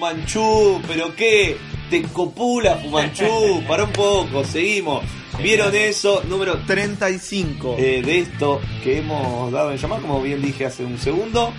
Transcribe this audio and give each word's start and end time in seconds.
Fumanchu! 0.00 0.80
¿Pero 0.88 1.14
qué? 1.14 1.58
Te 1.90 2.02
copula 2.04 2.76
Fumanchu. 2.76 3.62
Para 3.68 3.84
un 3.84 3.92
poco, 3.92 4.42
seguimos. 4.44 5.04
¿Vieron 5.42 5.74
eso? 5.74 6.22
Número 6.26 6.58
35. 6.66 7.76
eh, 7.78 8.00
de 8.02 8.20
esto 8.20 8.62
que 8.82 8.98
hemos 8.98 9.52
dado 9.52 9.72
en 9.72 9.76
llamar, 9.76 10.00
como 10.00 10.22
bien 10.22 10.40
dije 10.40 10.64
hace 10.64 10.84
un 10.86 10.96
segundo. 10.96 11.52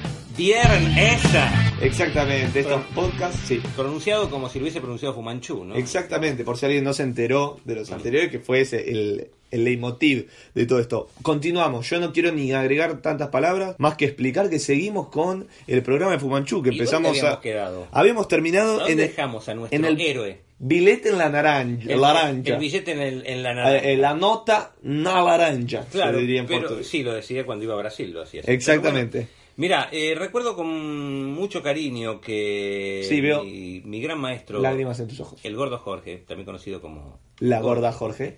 Vieron 0.45 0.98
esa. 0.98 1.54
Exactamente, 1.84 2.62
estos 2.62 2.82
podcasts, 2.95 3.41
sí. 3.45 3.62
Pronunciado 3.76 4.27
como 4.32 4.49
si 4.49 4.58
lo 4.58 4.63
hubiese 4.63 4.80
pronunciado 4.82 5.13
Fumanchu, 5.13 5.63
¿no? 5.66 5.76
Exactamente, 5.76 6.44
por 6.44 6.58
si 6.58 6.66
alguien 6.66 6.84
no 6.84 6.94
se 6.95 7.04
enteró 7.04 7.59
de 7.63 7.76
los 7.76 7.91
anteriores, 7.91 8.32
que 8.32 8.40
fue 8.40 8.62
ese 8.62 8.90
el, 8.90 9.27
el 9.52 9.63
leitmotiv 9.63 10.30
de 10.55 10.66
todo 10.66 10.80
esto. 10.80 11.09
Continuamos, 11.22 11.88
yo 11.88 11.99
no 11.99 12.12
quiero 12.12 12.32
ni 12.32 12.52
agregar 12.54 13.04
tantas 13.04 13.27
palabras, 13.27 13.76
más 13.77 13.94
que 13.98 14.05
explicar 14.05 14.49
que 14.49 14.58
seguimos 14.58 15.09
con 15.09 15.48
el 15.68 15.84
programa 15.84 16.13
de 16.13 16.18
Fumanchu, 16.20 16.63
que 16.63 16.70
¿Y 16.70 16.71
dónde 16.71 16.84
empezamos 16.85 17.10
habíamos 17.12 17.38
a... 17.38 17.41
quedado? 17.41 17.88
Habíamos 17.91 18.27
terminado 18.27 18.77
¿Dónde 18.80 18.91
en 18.94 18.98
dejamos 18.98 19.48
a 19.48 19.54
nuestro 19.54 19.77
en 19.77 19.85
el 19.85 20.02
héroe? 20.02 20.40
billete 20.58 21.10
en 21.10 21.18
la 21.20 21.30
naranja. 21.30 21.84
El, 21.87 22.02
laranja. 22.02 22.54
el 22.54 22.60
billete 22.60 22.91
en, 22.93 22.99
el- 22.99 23.27
en 23.27 23.43
la 23.43 23.52
Eh, 23.52 23.55
naranja. 23.55 23.77
eh, 23.90 23.98
la 23.98 24.13
nota 24.15 24.71
na 24.82 25.21
laranja, 25.21 25.85
claro, 25.91 26.15
se 26.18 26.21
diría 26.21 26.41
en 26.41 26.48
pero 26.48 26.84
sí, 26.84 27.04
lo 27.04 27.13
decía 27.13 27.46
cuando 27.46 27.63
iba 27.65 27.76
a 27.76 27.77
Brasil, 27.77 28.12
lo 28.12 28.24
hacía. 28.24 28.41
así. 28.41 28.52
Exactamente. 28.52 29.27
Mira, 29.57 29.90
eh, 29.91 30.16
recuerdo 30.16 30.55
con 30.55 31.26
mucho 31.34 31.62
cariño 31.62 32.21
que 32.21 33.05
Sí, 33.07 33.21
veo. 33.21 33.44
mi, 33.44 33.82
mi 33.85 34.02
gran 34.02 34.20
maestro, 34.20 34.60
Lágrimas 34.60 34.99
en 34.99 35.08
tus 35.08 35.20
ojos. 35.20 35.40
el 35.43 35.55
gordo 35.55 35.77
Jorge, 35.77 36.18
también 36.27 36.46
conocido 36.46 36.82
como... 36.82 37.20
La 37.40 37.60
gorda 37.62 37.91
Jorge. 37.91 38.35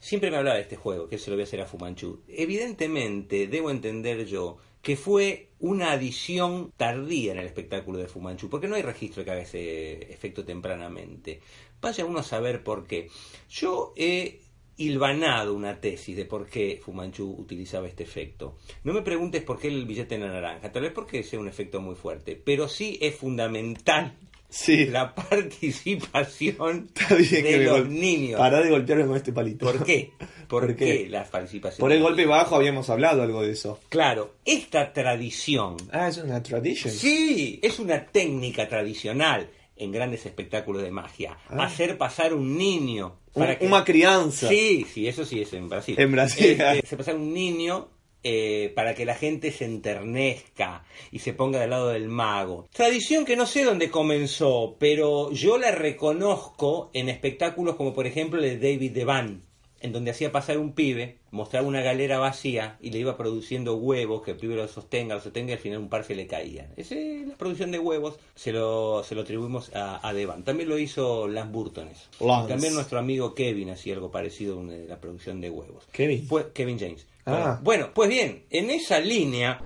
Siempre 0.00 0.30
me 0.30 0.36
hablaba 0.36 0.56
de 0.56 0.62
este 0.62 0.76
juego, 0.76 1.08
que 1.08 1.18
se 1.18 1.30
lo 1.30 1.36
voy 1.36 1.42
a 1.42 1.44
hacer 1.44 1.60
a 1.60 1.66
Fumanchu. 1.66 2.20
Evidentemente, 2.28 3.46
debo 3.46 3.70
entender 3.70 4.26
yo 4.26 4.58
que 4.80 4.96
fue 4.96 5.50
una 5.60 5.92
adición 5.92 6.72
tardía 6.76 7.30
en 7.32 7.38
el 7.38 7.46
espectáculo 7.46 7.98
de 7.98 8.08
Fumanchu, 8.08 8.48
porque 8.50 8.66
no 8.66 8.74
hay 8.74 8.82
registro 8.82 9.24
que 9.24 9.30
haga 9.30 9.42
ese 9.42 10.12
efecto 10.12 10.44
tempranamente. 10.44 11.40
Vaya 11.80 12.04
uno 12.04 12.18
a 12.18 12.22
saber 12.24 12.64
por 12.64 12.86
qué. 12.88 13.08
Yo 13.48 13.92
he 13.96 14.40
hilvanado 14.86 15.54
una 15.54 15.80
tesis 15.80 16.16
de 16.16 16.24
por 16.24 16.46
qué 16.46 16.80
Fumanchu 16.84 17.30
utilizaba 17.38 17.88
este 17.88 18.02
efecto. 18.04 18.56
No 18.84 18.92
me 18.92 19.02
preguntes 19.02 19.42
por 19.42 19.58
qué 19.58 19.68
el 19.68 19.84
billete 19.86 20.14
en 20.16 20.22
la 20.22 20.32
naranja, 20.32 20.70
tal 20.72 20.82
vez 20.82 20.92
porque 20.92 21.22
sea 21.22 21.38
un 21.40 21.48
efecto 21.48 21.80
muy 21.80 21.94
fuerte, 21.94 22.40
pero 22.42 22.68
sí 22.68 22.98
es 23.00 23.14
fundamental 23.14 24.14
Sí. 24.48 24.84
la 24.90 25.14
participación 25.14 26.90
bien 27.30 27.42
de 27.44 27.64
los 27.64 27.88
niños. 27.88 28.38
Pará 28.38 28.60
de 28.60 28.70
golpearme 28.70 29.06
con 29.06 29.16
este 29.16 29.32
palito. 29.32 29.64
¿Por 29.66 29.84
qué? 29.84 30.10
¿Por, 30.48 30.66
¿Por 30.66 30.76
qué? 30.76 31.04
qué? 31.04 31.08
la 31.08 31.24
participación? 31.24 31.80
Por 31.80 31.92
el 31.92 32.02
golpe 32.02 32.26
bajo 32.26 32.56
habíamos 32.56 32.90
hablado 32.90 33.22
algo 33.22 33.42
de 33.42 33.52
eso. 33.52 33.80
Claro, 33.88 34.34
esta 34.44 34.92
tradición, 34.92 35.76
Ah, 35.90 36.08
es 36.08 36.18
una 36.18 36.42
tradition. 36.42 36.92
sí, 36.92 37.58
es 37.62 37.78
una 37.78 38.04
técnica 38.04 38.68
tradicional 38.68 39.48
en 39.76 39.92
grandes 39.92 40.26
espectáculos 40.26 40.82
de 40.82 40.90
magia. 40.90 41.36
Ah. 41.48 41.64
Hacer 41.64 41.96
pasar 41.98 42.34
un 42.34 42.56
niño. 42.56 43.16
Para 43.34 43.52
Un- 43.54 43.58
que- 43.58 43.66
Una 43.66 43.84
crianza. 43.84 44.48
Sí, 44.48 44.84
sí, 44.92 45.08
eso 45.08 45.24
sí 45.24 45.40
es 45.42 45.52
en 45.54 45.68
Brasil. 45.68 45.94
En 45.98 46.12
Brasil. 46.12 46.46
Este, 46.52 46.64
hacer 46.64 46.98
pasar 46.98 47.16
un 47.16 47.32
niño 47.32 47.88
eh, 48.24 48.70
para 48.76 48.94
que 48.94 49.04
la 49.04 49.14
gente 49.16 49.50
se 49.50 49.64
enternezca 49.64 50.84
y 51.10 51.18
se 51.18 51.32
ponga 51.32 51.58
del 51.58 51.70
lado 51.70 51.88
del 51.88 52.08
mago. 52.08 52.68
Tradición 52.72 53.24
que 53.24 53.34
no 53.36 53.46
sé 53.46 53.64
dónde 53.64 53.90
comenzó, 53.90 54.76
pero 54.78 55.32
yo 55.32 55.58
la 55.58 55.72
reconozco 55.72 56.90
en 56.94 57.08
espectáculos 57.08 57.74
como 57.76 57.92
por 57.94 58.06
ejemplo 58.06 58.40
el 58.42 58.60
de 58.60 58.72
David 58.72 58.92
Devan, 58.92 59.42
en 59.82 59.92
donde 59.92 60.12
hacía 60.12 60.32
pasar 60.32 60.58
un 60.58 60.72
pibe, 60.72 61.18
mostraba 61.30 61.66
una 61.66 61.82
galera 61.82 62.18
vacía 62.18 62.78
y 62.80 62.90
le 62.90 63.00
iba 63.00 63.16
produciendo 63.16 63.74
huevos, 63.74 64.22
que 64.22 64.30
el 64.30 64.36
pibe 64.36 64.54
lo 64.54 64.66
sostenga, 64.68 65.16
lo 65.16 65.20
sostenga 65.20 65.50
y 65.50 65.54
al 65.54 65.58
final 65.58 65.78
un 65.78 65.88
par 65.88 66.04
se 66.04 66.14
le 66.14 66.26
caía. 66.26 66.70
Esa 66.76 66.94
es 66.94 67.26
la 67.26 67.36
producción 67.36 67.70
de 67.72 67.78
huevos, 67.78 68.18
se 68.34 68.52
lo, 68.52 69.02
se 69.04 69.14
lo 69.14 69.22
atribuimos 69.22 69.74
a, 69.74 70.06
a 70.06 70.12
Devan. 70.12 70.44
También 70.44 70.68
lo 70.68 70.78
hizo 70.78 71.28
Lance 71.28 71.52
Burton 71.52 71.88
eso. 71.88 72.08
Lance. 72.24 72.48
También 72.48 72.74
nuestro 72.74 72.98
amigo 72.98 73.34
Kevin 73.34 73.70
hacía 73.70 73.94
algo 73.94 74.10
parecido 74.10 74.60
en 74.60 74.88
la 74.88 75.00
producción 75.00 75.40
de 75.40 75.50
huevos. 75.50 75.84
Kevin. 75.92 76.26
Pues, 76.28 76.46
Kevin 76.54 76.78
James. 76.78 77.06
Ah. 77.26 77.60
Bueno, 77.62 77.90
pues 77.94 78.08
bien, 78.08 78.44
en 78.50 78.70
esa 78.70 79.00
línea 79.00 79.60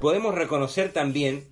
podemos 0.00 0.34
reconocer 0.34 0.92
también 0.92 1.44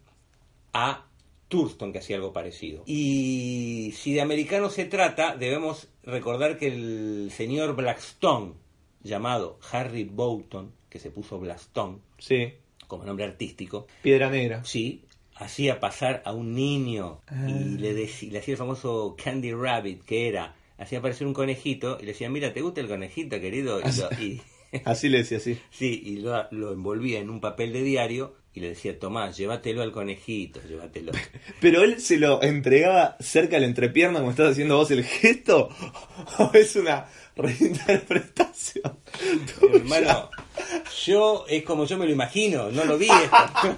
a 0.73 1.06
Thurston 1.49 1.93
que 1.93 1.99
hacía 1.99 2.17
algo 2.17 2.33
parecido. 2.33 2.83
Y 2.87 3.93
si 3.97 4.13
de 4.15 4.21
americano 4.21 4.69
se 4.71 4.85
trata, 4.85 5.37
debemos 5.37 5.89
recordar 6.03 6.59
que 6.59 6.67
el 6.69 7.31
señor 7.31 7.77
Blackstone, 7.77 8.55
llamado 9.03 9.59
Harry 9.71 10.05
Boughton, 10.05 10.73
que 10.89 10.99
se 10.99 11.11
puso 11.11 11.39
Blackstone 11.39 11.99
Sí. 12.19 12.53
como 12.89 13.05
nombre 13.05 13.25
artístico, 13.25 13.87
Piedra 14.03 14.31
negra. 14.31 14.65
sí, 14.65 15.03
hacía 15.37 15.79
pasar 15.81 16.23
a 16.25 16.33
un 16.33 16.55
niño 16.55 17.21
Ah. 17.27 17.47
y 17.49 17.79
le, 17.79 17.95
deci- 17.95 18.31
le 18.31 18.39
hacía 18.39 18.53
el 18.53 18.59
famoso 18.59 19.15
Candy 19.23 19.53
Rabbit, 19.53 20.03
que 20.05 20.29
era, 20.29 20.57
hacía 20.79 20.99
aparecer 20.99 21.27
un 21.27 21.35
conejito 21.35 21.99
y 22.01 22.03
le 22.07 22.13
decía, 22.13 22.29
mira, 22.31 22.53
¿te 22.53 22.63
gusta 22.63 22.81
el 22.81 22.89
conejito, 22.89 23.39
querido? 23.41 23.81
Y, 23.81 23.83
lo- 23.85 24.23
y- 24.23 24.41
Así 24.85 25.09
le 25.09 25.19
decía, 25.19 25.41
sí. 25.41 25.59
sí, 25.71 26.03
y 26.05 26.17
lo, 26.17 26.47
lo 26.51 26.73
envolvía 26.73 27.21
en 27.21 27.31
un 27.31 27.41
papel 27.41 27.73
de 27.73 27.83
diario 27.83 28.35
y 28.57 28.61
le 28.61 28.71
decía, 28.71 28.99
Tomás, 28.99 29.37
llévatelo 29.37 29.83
al 29.83 29.93
conejito, 29.93 30.63
llévatelo. 30.67 31.13
Pero 31.61 31.85
él 31.85 32.01
se 32.01 32.17
lo 32.17 32.43
entregaba 32.43 33.19
cerca 33.21 33.57
de 33.57 33.61
la 33.61 33.67
entrepierna 33.67 34.21
como 34.21 34.31
estás 34.31 34.53
haciendo 34.53 34.79
vos 34.79 34.91
el 34.91 35.05
gesto. 35.05 35.69
¿O 36.39 36.51
es 36.55 36.75
una 36.75 37.07
reinterpretación? 37.37 38.97
tuya? 39.61 39.77
Hermano, 39.77 40.31
yo 41.05 41.45
es 41.51 41.65
como 41.65 41.85
yo 41.85 41.99
me 41.99 42.07
lo 42.07 42.13
imagino, 42.13 42.71
no 42.71 42.87
lo 42.87 42.97
vi 42.97 43.09
esto. 43.11 43.77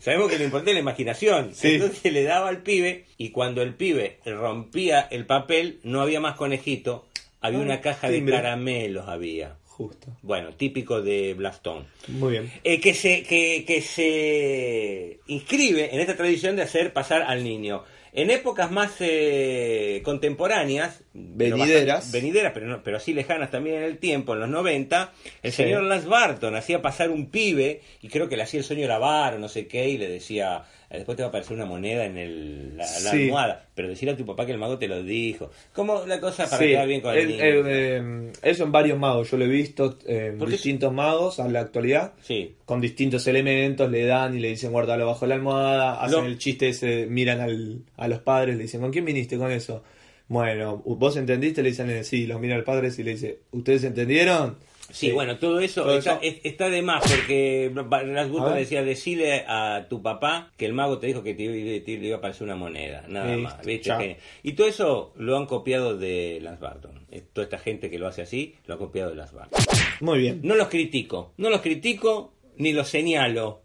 Sabemos 0.00 0.30
que 0.30 0.36
lo 0.36 0.44
importante 0.44 0.72
es 0.72 0.74
la 0.74 0.80
imaginación. 0.82 1.54
Sí. 1.54 1.76
Entonces 1.76 2.12
le 2.12 2.24
daba 2.24 2.50
al 2.50 2.62
pibe 2.62 3.06
y 3.16 3.30
cuando 3.30 3.62
el 3.62 3.72
pibe 3.72 4.18
rompía 4.26 5.08
el 5.10 5.24
papel 5.24 5.80
no 5.82 6.02
había 6.02 6.20
más 6.20 6.36
conejito, 6.36 7.06
había 7.40 7.60
una 7.60 7.80
caja 7.80 8.10
de 8.10 8.22
caramelos 8.22 9.08
había. 9.08 9.56
Justo. 9.76 10.06
Bueno, 10.22 10.54
típico 10.54 11.02
de 11.02 11.34
Blastón. 11.34 11.84
Muy 12.08 12.32
bien. 12.32 12.50
Eh, 12.64 12.80
que, 12.80 12.94
se, 12.94 13.22
que, 13.24 13.62
que 13.66 13.82
se 13.82 15.20
inscribe 15.26 15.94
en 15.94 16.00
esta 16.00 16.16
tradición 16.16 16.56
de 16.56 16.62
hacer 16.62 16.94
pasar 16.94 17.20
al 17.20 17.44
niño. 17.44 17.84
En 18.16 18.30
épocas 18.30 18.70
más 18.72 18.94
eh, 19.00 20.00
contemporáneas, 20.02 21.02
pero 21.36 21.56
Venideras. 21.58 21.96
bastante- 21.98 22.18
venideras, 22.18 22.52
pero, 22.54 22.66
no, 22.66 22.82
pero 22.82 22.96
así 22.96 23.12
lejanas 23.12 23.50
también 23.50 23.76
en 23.76 23.82
el 23.84 23.98
tiempo, 23.98 24.32
en 24.34 24.40
los 24.40 24.48
90, 24.48 25.12
el 25.42 25.52
Sí. 25.52 25.58
señor 25.64 25.82
Lance 25.84 26.08
Barton 26.08 26.56
hacía 26.56 26.80
pasar 26.82 27.10
un 27.10 27.26
pibe, 27.30 27.82
y 28.02 28.08
creo 28.08 28.28
que 28.28 28.36
le 28.36 28.42
hacía 28.44 28.58
el 28.60 28.64
sueño 28.64 28.88
lavar 28.88 29.34
o 29.34 29.38
no 29.38 29.48
sé 29.48 29.66
qué, 29.68 29.88
y 29.90 29.98
le 29.98 30.08
decía, 30.08 30.62
"Eh, 30.90 30.96
después 30.96 31.16
te 31.16 31.22
va 31.22 31.26
a 31.26 31.28
aparecer 31.28 31.54
una 31.56 31.66
moneda 31.66 32.04
en 32.06 32.16
el, 32.16 32.76
la, 32.76 32.84
la 32.84 33.10
Sí. 33.10 33.24
almohada, 33.24 33.66
pero 33.74 33.88
decirle 33.88 34.14
a 34.14 34.16
tu 34.16 34.24
papá 34.24 34.46
que 34.46 34.52
el 34.52 34.58
mago 34.58 34.78
te 34.78 34.88
lo 34.88 35.02
dijo. 35.02 35.50
Como 35.74 36.06
la 36.06 36.18
cosa 36.18 36.44
para 36.44 36.58
Sí, 36.58 36.68
quedar 36.68 36.86
bien 36.88 37.00
con 37.02 37.12
el, 37.12 37.18
el- 37.20 37.28
niño. 37.28 37.42
el, 37.44 37.64
eh, 37.68 38.32
eso 38.42 38.64
en 38.64 38.72
varios 38.72 38.98
magos, 38.98 39.30
yo 39.30 39.36
lo 39.36 39.44
he 39.44 39.48
visto 39.48 39.98
en 40.06 40.38
Porque- 40.38 40.52
distintos 40.52 40.92
magos 40.92 41.38
a 41.40 41.48
la 41.48 41.60
actualidad, 41.60 42.14
Sí, 42.22 42.54
con 42.64 42.80
distintos 42.80 43.26
elementos, 43.26 43.90
le 43.90 44.06
dan 44.06 44.36
y 44.36 44.40
le 44.40 44.48
dicen 44.48 44.70
guárdalo 44.72 45.06
bajo 45.06 45.26
la 45.26 45.34
almohada, 45.34 46.00
hacen 46.02 46.20
Lo- 46.22 46.26
el 46.26 46.38
chiste 46.38 46.68
ese, 46.68 47.06
miran 47.06 47.40
al, 47.40 47.80
a 48.06 48.08
los 48.08 48.20
padres, 48.20 48.56
le 48.56 48.62
dicen, 48.62 48.80
¿con 48.80 48.90
quién 48.90 49.04
viniste 49.04 49.36
con 49.38 49.50
eso? 49.52 49.82
Bueno, 50.28 50.82
¿vos 50.84 51.16
entendiste? 51.16 51.62
Le 51.62 51.68
dicen, 51.70 51.88
eh, 51.90 52.02
sí, 52.02 52.26
los 52.26 52.40
mira 52.40 52.56
al 52.56 52.64
padre 52.64 52.88
y 52.96 53.02
le 53.02 53.12
dice, 53.12 53.40
¿ustedes 53.52 53.84
entendieron? 53.84 54.56
Sí, 54.90 55.10
bueno, 55.10 55.36
todo 55.38 55.58
eso, 55.58 55.82
Todo 55.82 55.98
está, 55.98 56.12
eso. 56.12 56.20
es- 56.22 56.40
está 56.44 56.68
de 56.70 56.80
más 56.80 57.02
porque 57.10 57.72
Las 57.74 58.54
decía 58.54 58.84
decirle 58.84 59.44
a 59.48 59.86
tu 59.90 60.00
papá 60.00 60.52
que 60.56 60.64
el 60.64 60.74
mago 60.74 60.98
te 60.98 61.08
dijo 61.08 61.24
que 61.24 61.34
te 61.34 61.42
iba, 61.42 61.84
te 61.84 61.90
iba 61.92 62.14
a 62.16 62.18
aparecer 62.18 62.44
una 62.44 62.54
moneda, 62.54 63.04
nada 63.08 63.36
más. 63.36 63.60
¿viste? 63.66 63.90
Que- 63.98 64.16
y 64.44 64.52
todo 64.52 64.68
eso 64.68 65.12
lo 65.16 65.36
han 65.36 65.46
copiado 65.46 65.96
de 65.98 66.38
Las 66.40 66.60
Barton. 66.60 67.00
Eh, 67.10 67.22
Toda 67.32 67.44
esta 67.46 67.58
gente 67.58 67.90
que 67.90 67.98
lo 67.98 68.06
hace 68.06 68.22
así 68.22 68.54
lo 68.66 68.74
ha 68.74 68.78
copiado 68.78 69.10
de 69.10 69.16
Las 69.16 69.32
Barton. 69.32 69.60
Muy 70.00 70.18
bien. 70.20 70.40
No 70.44 70.54
los 70.54 70.68
critico, 70.68 71.32
no 71.36 71.50
los 71.50 71.62
critico 71.62 72.32
ni 72.56 72.72
los 72.72 72.88
señalo, 72.88 73.62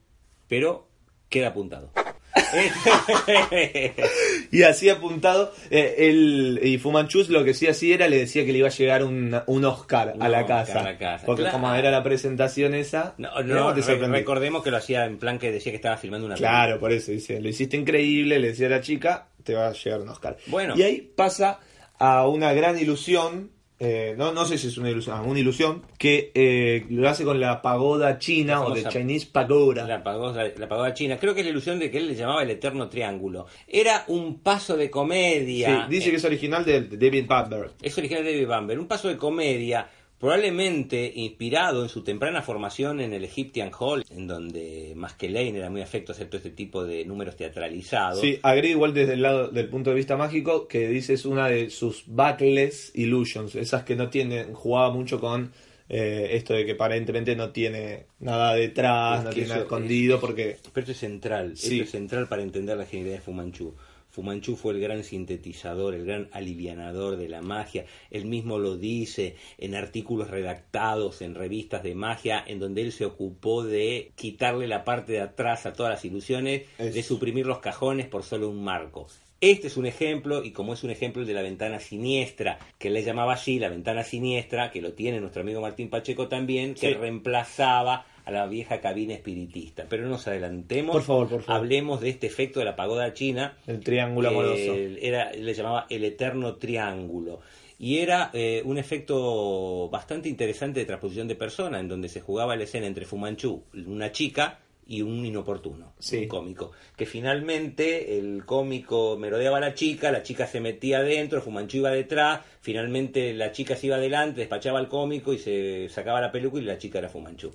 pero 0.48 0.88
queda 1.30 1.50
apuntado. 1.50 1.92
y 4.52 4.64
así 4.64 4.90
apuntado, 4.90 5.54
eh, 5.70 5.96
él, 5.98 6.60
y 6.64 6.78
Fumanchu 6.78 7.26
lo 7.30 7.44
que 7.44 7.54
sí 7.54 7.68
hacía 7.68 7.96
era, 7.96 8.08
le 8.08 8.20
decía 8.20 8.46
que 8.46 8.52
le 8.52 8.60
iba 8.60 8.68
a 8.68 8.72
llegar 8.72 9.04
un, 9.04 9.40
un 9.46 9.66
Oscar, 9.66 10.16
a, 10.20 10.30
la 10.30 10.46
casa, 10.46 10.80
a 10.80 10.84
la 10.84 10.98
casa. 10.98 11.26
Porque 11.26 11.44
Claro. 11.44 11.58
como 11.58 11.74
era 11.74 11.92
la 11.92 12.04
presentación 12.04 12.74
esa, 12.74 13.16
No, 13.18 13.30
¿cómo 13.34 13.44
no, 13.44 13.74
te 13.74 13.82
recordemos 13.82 14.64
que 14.64 14.72
lo 14.72 14.78
hacía 14.78 15.06
en 15.06 15.18
plan 15.18 15.40
que 15.40 15.52
decía 15.52 15.72
que 15.72 15.78
estaba 15.78 15.98
filmando 15.98 16.28
una 16.28 16.36
Claro, 16.36 16.80
por 16.80 16.92
eso 16.92 17.12
dice, 17.12 17.40
lo 17.42 17.50
hiciste 17.50 17.78
increíble, 17.78 18.40
le 18.40 18.50
decía 18.50 18.68
a 18.68 18.72
la 18.72 18.82
chica, 18.82 19.28
te 19.44 19.54
va 19.54 19.68
a 19.68 19.74
llegar 19.74 20.02
un 20.02 20.10
Oscar. 20.10 20.38
Bueno. 20.48 20.74
Y 20.78 20.84
ahí 20.84 21.02
pasa 21.16 21.60
a 22.00 22.28
una 22.28 22.54
gran 22.54 22.78
ilusión, 22.80 23.52
eh, 23.84 24.14
no, 24.16 24.32
no 24.32 24.46
sé 24.46 24.60
si 24.60 24.68
es 24.68 24.78
una 24.78 24.92
ilusión, 24.92 25.18
ah, 25.18 25.24
una 25.24 25.40
ilusión, 25.40 25.82
que 25.98 26.32
eh, 26.36 26.86
lo 26.92 27.10
hace 27.10 27.24
con 27.24 27.40
la 27.40 27.64
pagoda 27.64 28.20
china 28.20 28.54
La 28.54 28.62
o 28.62 28.74
de 28.76 28.84
Chinese 28.86 29.28
Pagoda. 29.32 29.88
La 29.88 30.04
pagoda, 30.04 30.44
la 30.56 30.68
pagoda 30.70 30.94
china. 30.94 31.18
Creo 31.18 31.34
que 31.34 31.40
es 31.40 31.46
la 31.48 31.52
ilusión 31.52 31.80
de 31.80 31.90
que 31.90 31.98
él 31.98 32.08
le 32.08 32.14
llamaba 32.16 32.44
el 32.44 32.52
eterno 32.52 32.88
triángulo. 32.90 33.48
Era 33.68 34.04
un 34.08 34.40
paso 34.40 34.78
de 34.78 34.86
Sí, 34.86 34.92
comedia. 34.92 35.88
dice 35.90 36.12
que 36.12 36.18
es 36.18 36.26
original 36.26 36.64
de, 36.64 36.82
de 36.82 36.98
David 36.98 37.26
Bamber. 37.28 37.72
Es 37.82 37.98
original 37.98 38.24
de 38.24 38.34
David 38.34 38.48
Bamber. 38.48 38.80
Un 38.80 38.88
paso 38.88 39.08
de 39.08 39.18
comedia 39.18 39.90
probablemente 40.22 41.12
inspirado 41.16 41.84
en 41.84 41.90
su 41.90 42.04
temprana 42.04 42.42
formación 42.44 43.02
en 43.02 43.12
el 43.14 43.24
Egyptian 43.26 43.72
Hall, 43.78 44.06
en 44.12 44.28
donde 44.28 44.94
más 44.96 45.14
que 45.16 45.30
Lane 45.30 45.58
era 45.58 45.70
muy 45.70 45.82
afecto 45.82 46.12
a 46.12 46.16
hacer 46.16 46.28
todo 46.28 46.38
este 46.38 46.52
tipo 46.52 46.84
de 46.86 47.04
números 47.06 47.36
teatralizados. 47.36 48.22
Sí, 48.22 48.40
agrego 48.44 48.72
igual 48.76 48.94
desde 48.94 49.14
el 49.14 49.24
lado 49.24 49.50
del 49.50 49.68
punto 49.68 49.90
de 49.90 49.96
vista 49.98 50.16
mágico 50.16 50.68
que 50.68 50.88
dice 50.88 51.14
es 51.14 51.26
una 51.26 51.48
de 51.50 51.70
sus 51.72 52.04
backless 52.06 52.92
illusions, 52.96 53.56
esas 53.56 53.84
que 53.84 53.96
no 53.96 54.10
tienen, 54.10 54.54
jugaba 54.54 54.92
mucho 54.94 55.20
con 55.20 55.52
eh, 55.90 56.38
esto 56.38 56.54
de 56.54 56.66
que 56.66 56.72
aparentemente 56.74 57.36
no 57.36 57.50
tiene 57.50 58.06
nada 58.20 58.54
detrás, 58.54 59.20
Es 59.20 59.26
no 59.26 59.30
tiene 59.32 59.50
nada 59.50 59.62
escondido, 59.64 60.16
es- 60.16 60.22
porque 60.22 60.58
Pero 60.72 60.82
esto 60.84 60.92
es 60.94 60.98
central, 61.00 61.58
Sí. 61.58 61.74
esto 61.80 61.84
es 61.84 61.90
central 61.92 62.28
para 62.28 62.44
entender 62.44 62.78
la 62.78 62.86
genialidad 62.86 63.16
de 63.18 63.22
Fumanchu. 63.22 63.74
Fumanchu 64.12 64.56
fue 64.58 64.74
el 64.74 64.82
gran 64.82 65.04
sintetizador, 65.04 65.96
el 65.96 66.06
gran 66.06 66.28
alivianador 66.34 67.16
de 67.18 67.30
la 67.30 67.42
magia. 67.42 67.86
Él 68.10 68.26
mismo 68.26 68.60
lo 68.60 68.78
dice 68.78 69.36
en 69.58 69.74
artículos 69.74 70.30
redactados 70.30 71.22
en 71.22 71.34
revistas 71.34 71.82
de 71.84 71.96
magia, 71.96 72.44
en 72.46 72.60
donde 72.60 72.82
él 72.82 72.92
se 72.92 73.06
ocupó 73.06 73.64
de 73.64 74.12
quitarle 74.16 74.68
la 74.68 74.84
parte 74.84 75.14
de 75.14 75.22
atrás 75.22 75.66
a 75.66 75.74
todas 75.74 75.92
las 75.94 76.06
ilusiones, 76.06 76.64
Es- 76.78 76.94
de 76.94 77.04
suprimir 77.04 77.46
los 77.46 77.60
cajones 77.60 78.08
por 78.08 78.24
solo 78.24 78.50
un 78.50 78.64
marco. 78.64 79.08
Este 79.40 79.68
es 79.68 79.78
un 79.78 79.88
ejemplo, 79.88 80.44
y 80.44 80.52
como 80.52 80.74
es 80.74 80.84
un 80.84 80.92
ejemplo 80.92 81.24
el 81.24 81.28
de 81.28 81.34
la 81.34 81.42
ventana 81.42 81.80
siniestra, 81.80 82.60
que 82.78 82.90
él 82.90 82.94
le 82.94 83.04
llamaba 83.04 83.34
así, 83.34 83.58
la 83.58 83.70
ventana 83.70 84.04
siniestra, 84.04 84.70
que 84.70 84.82
lo 84.82 84.94
tiene 84.94 85.20
nuestro 85.20 85.42
amigo 85.42 85.62
Martín 85.62 85.90
Pacheco 85.90 86.28
también, 86.28 86.76
que 86.76 86.90
Sí. 86.90 86.94
reemplazaba 86.94 88.06
a 88.26 88.32
la 88.32 88.48
vieja 88.48 88.82
cabina 88.82 89.14
espiritista. 89.14 89.86
Pero 89.90 90.04
no 90.04 90.10
nos 90.10 90.28
adelantemos. 90.28 90.94
Por 90.96 91.04
favor, 91.04 91.30
por 91.30 91.42
favor. 91.44 91.62
Hablemos 91.62 92.02
de 92.02 92.10
este 92.10 92.28
efecto 92.28 92.60
de 92.60 92.66
la 92.66 92.76
pagoda 92.76 93.14
china. 93.14 93.58
el 93.68 93.80
triángulo 93.80 94.30
amoroso. 94.30 94.74
Era, 94.76 95.32
le 95.32 95.54
llamaba 95.54 95.88
el 95.90 96.04
eterno 96.04 96.56
triángulo. 96.56 97.40
Y 97.80 97.98
era 97.98 98.30
eh, 98.34 98.62
un 98.64 98.78
efecto 98.78 99.90
bastante 99.90 100.30
interesante 100.30 100.80
de 100.80 100.86
transposición 100.86 101.28
de 101.28 101.36
persona, 101.36 101.80
en 101.80 101.88
donde 101.88 102.10
se 102.10 102.22
jugaba 102.22 102.56
la 102.56 102.64
escena 102.64 102.86
entre 102.86 103.06
Fumanchu, 103.06 103.64
una 103.74 104.12
chica, 104.12 104.60
y 104.88 105.02
un 105.04 105.26
inoportuno, 105.26 105.94
Sí. 106.00 106.18
un 106.18 106.28
cómico. 106.28 106.72
Que 106.98 107.06
finalmente 107.06 108.18
el 108.20 108.44
cómico 108.46 109.16
merodeaba 109.18 109.58
a 109.58 109.62
la 109.62 109.74
chica, 109.74 110.12
la 110.12 110.22
chica 110.22 110.48
se 110.48 110.60
metía 110.60 110.98
adentro, 110.98 111.42
Fumanchu 111.42 111.78
iba 111.78 111.92
detrás, 111.92 112.42
finalmente 112.60 113.34
la 113.34 113.52
chica 113.54 113.76
se 113.76 113.88
iba 113.88 113.96
adelante, 113.96 114.42
despachaba 114.42 114.80
al 114.80 114.90
cómico 114.90 115.32
y 115.34 115.38
se 115.38 115.88
sacaba 115.90 116.20
la 116.20 116.32
peluca 116.32 116.58
y 116.60 116.64
la 116.64 116.78
chica 116.78 117.00
era 117.00 117.08
Fumanchu. 117.10 117.52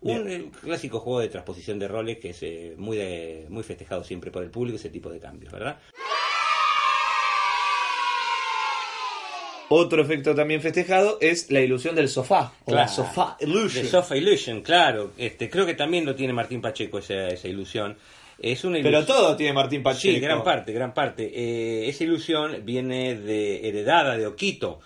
Un 0.00 0.30
eh, 0.30 0.50
clásico 0.62 1.00
juego 1.00 1.20
de 1.20 1.28
transposición 1.28 1.78
de 1.78 1.88
roles 1.88 2.18
que 2.18 2.30
es 2.30 2.42
eh, 2.42 2.74
muy, 2.76 2.96
de- 2.96 3.46
muy 3.48 3.62
festejado 3.64 4.04
siempre 4.04 4.30
por 4.30 4.42
el 4.44 4.50
público, 4.50 4.76
ese 4.76 4.90
tipo 4.90 5.10
de 5.10 5.18
cambios, 5.18 5.52
¿verdad? 5.52 5.78
Otro 9.70 10.00
efecto 10.00 10.34
también 10.34 10.62
festejado 10.62 11.18
es 11.20 11.50
la 11.50 11.60
ilusión 11.60 11.94
del 11.94 12.08
sofá, 12.08 12.54
o 12.64 12.72
la 12.72 12.88
sofá 12.88 13.36
illusion. 13.40 13.84
The 13.84 13.90
Sofa 13.90 14.16
Illusion, 14.16 14.62
claro. 14.62 15.12
Este, 15.18 15.50
creo 15.50 15.66
que 15.66 15.74
también 15.74 16.06
lo 16.06 16.14
tiene 16.14 16.32
Martín 16.32 16.62
Pacheco 16.62 16.98
esa, 17.00 17.28
esa 17.28 17.48
ilusión. 17.48 17.98
Es 18.38 18.64
una 18.64 18.78
Pero 18.82 19.04
todo 19.04 19.36
tiene 19.36 19.52
Martín 19.52 19.82
Pacheco. 19.82 20.14
Sí, 20.14 20.20
gran 20.20 20.42
parte, 20.42 20.72
gran 20.72 20.94
parte. 20.94 21.24
Eh, 21.34 21.88
esa 21.88 22.04
ilusión 22.04 22.64
viene 22.64 23.14
de 23.16 23.68
heredada 23.68 24.16
de 24.16 24.26
Oquito, 24.26 24.80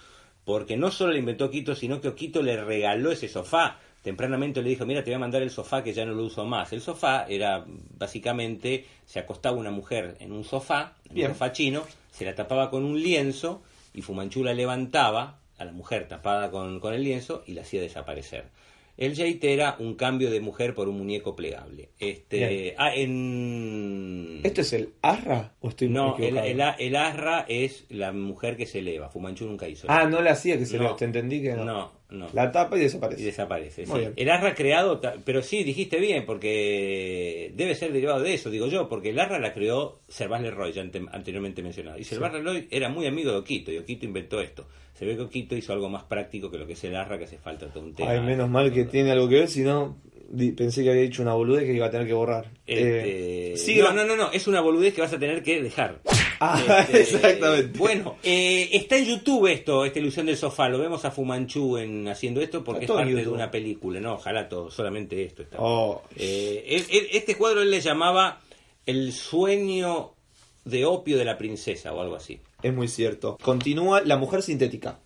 porque 0.44 0.76
no 0.76 0.90
solo 0.90 1.12
la 1.12 1.18
inventó 1.20 1.44
Oquito, 1.44 1.76
sino 1.76 2.00
que 2.00 2.08
Oquito 2.08 2.42
le 2.42 2.56
regaló 2.64 3.12
ese 3.12 3.28
sofá. 3.28 3.78
Tempranamente 4.02 4.60
le 4.62 4.70
dijo, 4.70 4.84
mira, 4.84 5.02
te 5.04 5.10
voy 5.10 5.14
a 5.16 5.18
mandar 5.20 5.42
el 5.42 5.50
sofá 5.50 5.82
que 5.84 5.92
ya 5.92 6.04
no 6.04 6.12
lo 6.12 6.24
uso 6.24 6.44
más. 6.44 6.72
El 6.72 6.80
sofá 6.80 7.24
era, 7.28 7.64
básicamente, 7.98 8.84
se 9.06 9.20
acostaba 9.20 9.56
una 9.56 9.70
mujer 9.70 10.16
en 10.20 10.32
un 10.32 10.42
sofá, 10.44 10.94
en 11.08 11.14
Bien. 11.14 11.28
un 11.28 11.34
sofá 11.34 11.52
chino, 11.52 11.84
se 12.10 12.24
la 12.24 12.34
tapaba 12.34 12.68
con 12.70 12.84
un 12.84 13.00
lienzo 13.00 13.62
y 13.94 14.02
Fumanchu 14.02 14.42
la 14.42 14.54
levantaba, 14.54 15.38
a 15.58 15.64
la 15.64 15.72
mujer 15.72 16.08
tapada 16.08 16.50
con, 16.50 16.80
con 16.80 16.94
el 16.94 17.04
lienzo, 17.04 17.44
y 17.46 17.52
la 17.52 17.62
hacía 17.62 17.80
desaparecer. 17.80 18.46
El 18.98 19.14
Jate 19.16 19.54
era 19.54 19.76
un 19.78 19.94
cambio 19.94 20.30
de 20.30 20.40
mujer 20.40 20.74
por 20.74 20.88
un 20.88 20.98
muñeco 20.98 21.34
plegable. 21.34 21.88
Este, 21.98 22.74
ah, 22.76 22.94
en... 22.94 24.40
¿Esto 24.44 24.60
es 24.60 24.72
el 24.74 24.92
Arra? 25.00 25.52
¿O 25.60 25.68
estoy 25.70 25.88
No, 25.88 26.16
el, 26.18 26.36
el, 26.36 26.60
el 26.78 26.96
Asra 26.96 27.46
es 27.48 27.84
la 27.88 28.12
mujer 28.12 28.56
que 28.56 28.66
se 28.66 28.80
eleva. 28.80 29.08
Fumanchu 29.08 29.46
nunca 29.46 29.66
hizo 29.68 29.86
Ah, 29.90 30.04
no 30.04 30.20
le 30.20 30.30
hacía 30.30 30.58
que 30.58 30.66
se 30.66 30.76
No. 30.78 30.90
le... 30.90 30.94
Te 30.96 31.04
entendí 31.06 31.40
que 31.40 31.54
no. 31.54 31.64
No, 31.64 31.92
no. 32.12 32.28
La 32.32 32.52
tapa 32.52 32.76
y 32.76 32.80
Y 32.80 32.82
desaparece. 32.84 33.22
desaparece. 33.24 33.86
Muy 33.86 33.94
sí. 33.94 34.00
bien. 34.00 34.12
El 34.16 34.30
Asra 34.30 34.54
creado, 34.54 35.00
pero 35.24 35.42
sí, 35.42 35.64
dijiste 35.64 35.98
bien, 35.98 36.24
porque 36.26 37.52
debe 37.54 37.74
ser 37.74 37.92
derivado 37.92 38.20
de 38.22 38.34
eso, 38.34 38.50
digo 38.50 38.66
yo, 38.68 38.88
porque 38.88 39.10
el 39.10 39.18
Asra 39.20 39.38
la 39.38 39.52
creó 39.52 40.00
Servás 40.08 40.42
Leroy, 40.42 40.72
ya 40.72 40.82
ante- 40.82 41.02
anteriormente 41.12 41.62
mencionado. 41.62 41.98
Y 41.98 42.04
Servás 42.04 42.32
Leroy 42.32 42.68
era 42.70 42.88
muy 42.88 43.06
amigo 43.06 43.30
de 43.32 43.38
Oquito, 43.38 43.72
y 43.72 43.78
Oquito 43.78 44.04
inventó 44.06 44.40
esto. 44.40 44.66
Se 44.94 45.04
ve 45.06 45.16
que 45.16 45.22
Oquito 45.22 45.56
hizo 45.56 45.72
algo 45.72 45.88
más 45.88 46.04
práctico 46.04 46.50
que 46.50 46.58
lo 46.58 46.66
que 46.66 46.74
es 46.74 46.84
el 46.84 46.94
Asra, 46.96 47.18
que 47.18 47.24
hace 47.24 47.38
falta 47.38 47.66
todo 47.72 47.82
un 47.84 47.94
tema. 47.94 48.10
Ay, 48.10 48.20
menos 48.20 48.48
mal 48.48 48.72
que 48.72 48.84
tiene 48.84 49.10
algo 49.10 49.28
que 49.28 49.36
ver, 49.36 49.48
si 49.48 49.62
no 49.62 49.96
pensé 50.56 50.82
que 50.82 50.90
había 50.90 51.02
dicho 51.02 51.20
una 51.22 51.34
boludez 51.34 51.64
que 51.64 51.74
iba 51.74 51.86
a 51.86 51.90
tener 51.90 52.06
que 52.06 52.14
borrar. 52.14 52.46
Este, 52.66 53.52
Eh, 53.52 53.56
sigue 53.56 53.82
no, 53.82 53.92
no, 53.92 54.04
no, 54.04 54.16
no, 54.16 54.32
es 54.32 54.46
una 54.46 54.60
boludez 54.60 54.94
que 54.94 55.00
vas 55.02 55.12
a 55.12 55.18
tener 55.18 55.42
que 55.42 55.62
dejar. 55.62 56.00
Ah, 56.44 56.84
Este, 56.92 57.00
exactamente. 57.02 57.78
Bueno, 57.78 58.16
eh, 58.22 58.68
está 58.72 58.96
en 58.96 59.04
YouTube 59.06 59.46
esto, 59.52 59.84
esta 59.84 59.98
ilusión 59.98 60.26
del 60.26 60.36
sofá. 60.36 60.68
Lo 60.68 60.78
vemos 60.78 61.04
a 61.04 61.10
Fumanchu 61.10 61.76
en, 61.78 62.08
haciendo 62.08 62.40
esto 62.40 62.64
porque 62.64 62.84
Está 62.86 62.94
es 62.94 63.06
parte 63.06 63.14
de 63.22 63.28
una 63.28 63.50
película. 63.50 64.00
No, 64.00 64.14
ojalá 64.14 64.48
todo, 64.48 64.70
solamente 64.70 65.22
esto 65.24 65.42
está. 65.42 65.56
Oh, 65.60 66.02
Eh, 66.16 66.64
él- 66.68 66.86
él- 66.90 67.08
este 67.12 67.36
cuadro 67.36 67.62
él 67.62 67.70
le 67.70 67.80
llamaba 67.80 68.40
El 68.86 69.12
sueño 69.12 70.10
de 70.64 70.84
opio 70.84 71.18
de 71.18 71.24
la 71.24 71.38
princesa 71.38 71.92
o 71.92 72.00
algo 72.00 72.16
así. 72.16 72.40
es 72.62 72.72
muy 72.74 72.88
cierto. 72.88 73.36
Continúa 73.42 74.00
La 74.02 74.16
Mujer 74.16 74.42
Sintética. 74.42 74.98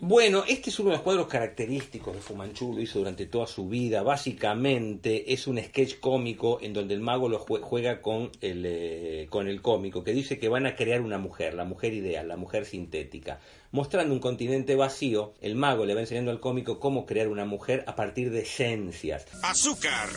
Bueno, 0.00 0.44
este 0.48 0.70
es 0.70 0.78
uno 0.80 0.90
de 0.90 0.96
los 0.96 1.02
cuadros 1.02 1.28
característicos 1.28 2.14
de 2.14 2.20
Fumanchu, 2.20 2.74
lo 2.74 2.80
hizo 2.82 2.98
durante 2.98 3.26
toda 3.26 3.46
su 3.46 3.68
vida. 3.68 4.02
Básicamente 4.02 5.32
es 5.32 5.46
un 5.46 5.56
sketch 5.62 6.00
cómico 6.00 6.58
en 6.60 6.72
donde 6.72 6.94
el 6.94 7.00
mago 7.00 7.28
lo 7.28 7.38
jue- 7.44 7.60
juega 7.62 8.02
con 8.02 8.30
el, 8.40 8.64
eh, 8.66 9.26
con 9.30 9.46
el 9.46 9.62
cómico, 9.62 10.02
que 10.02 10.12
dice 10.12 10.38
que 10.38 10.48
van 10.48 10.66
a 10.66 10.74
crear 10.74 11.00
una 11.00 11.18
mujer, 11.18 11.54
la 11.54 11.64
mujer 11.64 11.94
ideal, 11.94 12.26
la 12.26 12.36
mujer 12.36 12.66
sintética. 12.66 13.38
Mostrando 13.70 14.12
un 14.12 14.20
continente 14.20 14.74
vacío, 14.74 15.32
el 15.40 15.54
mago 15.54 15.86
le 15.86 15.94
va 15.94 16.00
enseñando 16.00 16.32
al 16.32 16.40
cómico 16.40 16.80
cómo 16.80 17.06
crear 17.06 17.28
una 17.28 17.44
mujer 17.44 17.84
a 17.86 17.94
partir 17.94 18.30
de 18.30 18.40
esencias. 18.42 19.26
azúcar, 19.42 20.08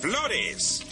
flores 0.00 0.82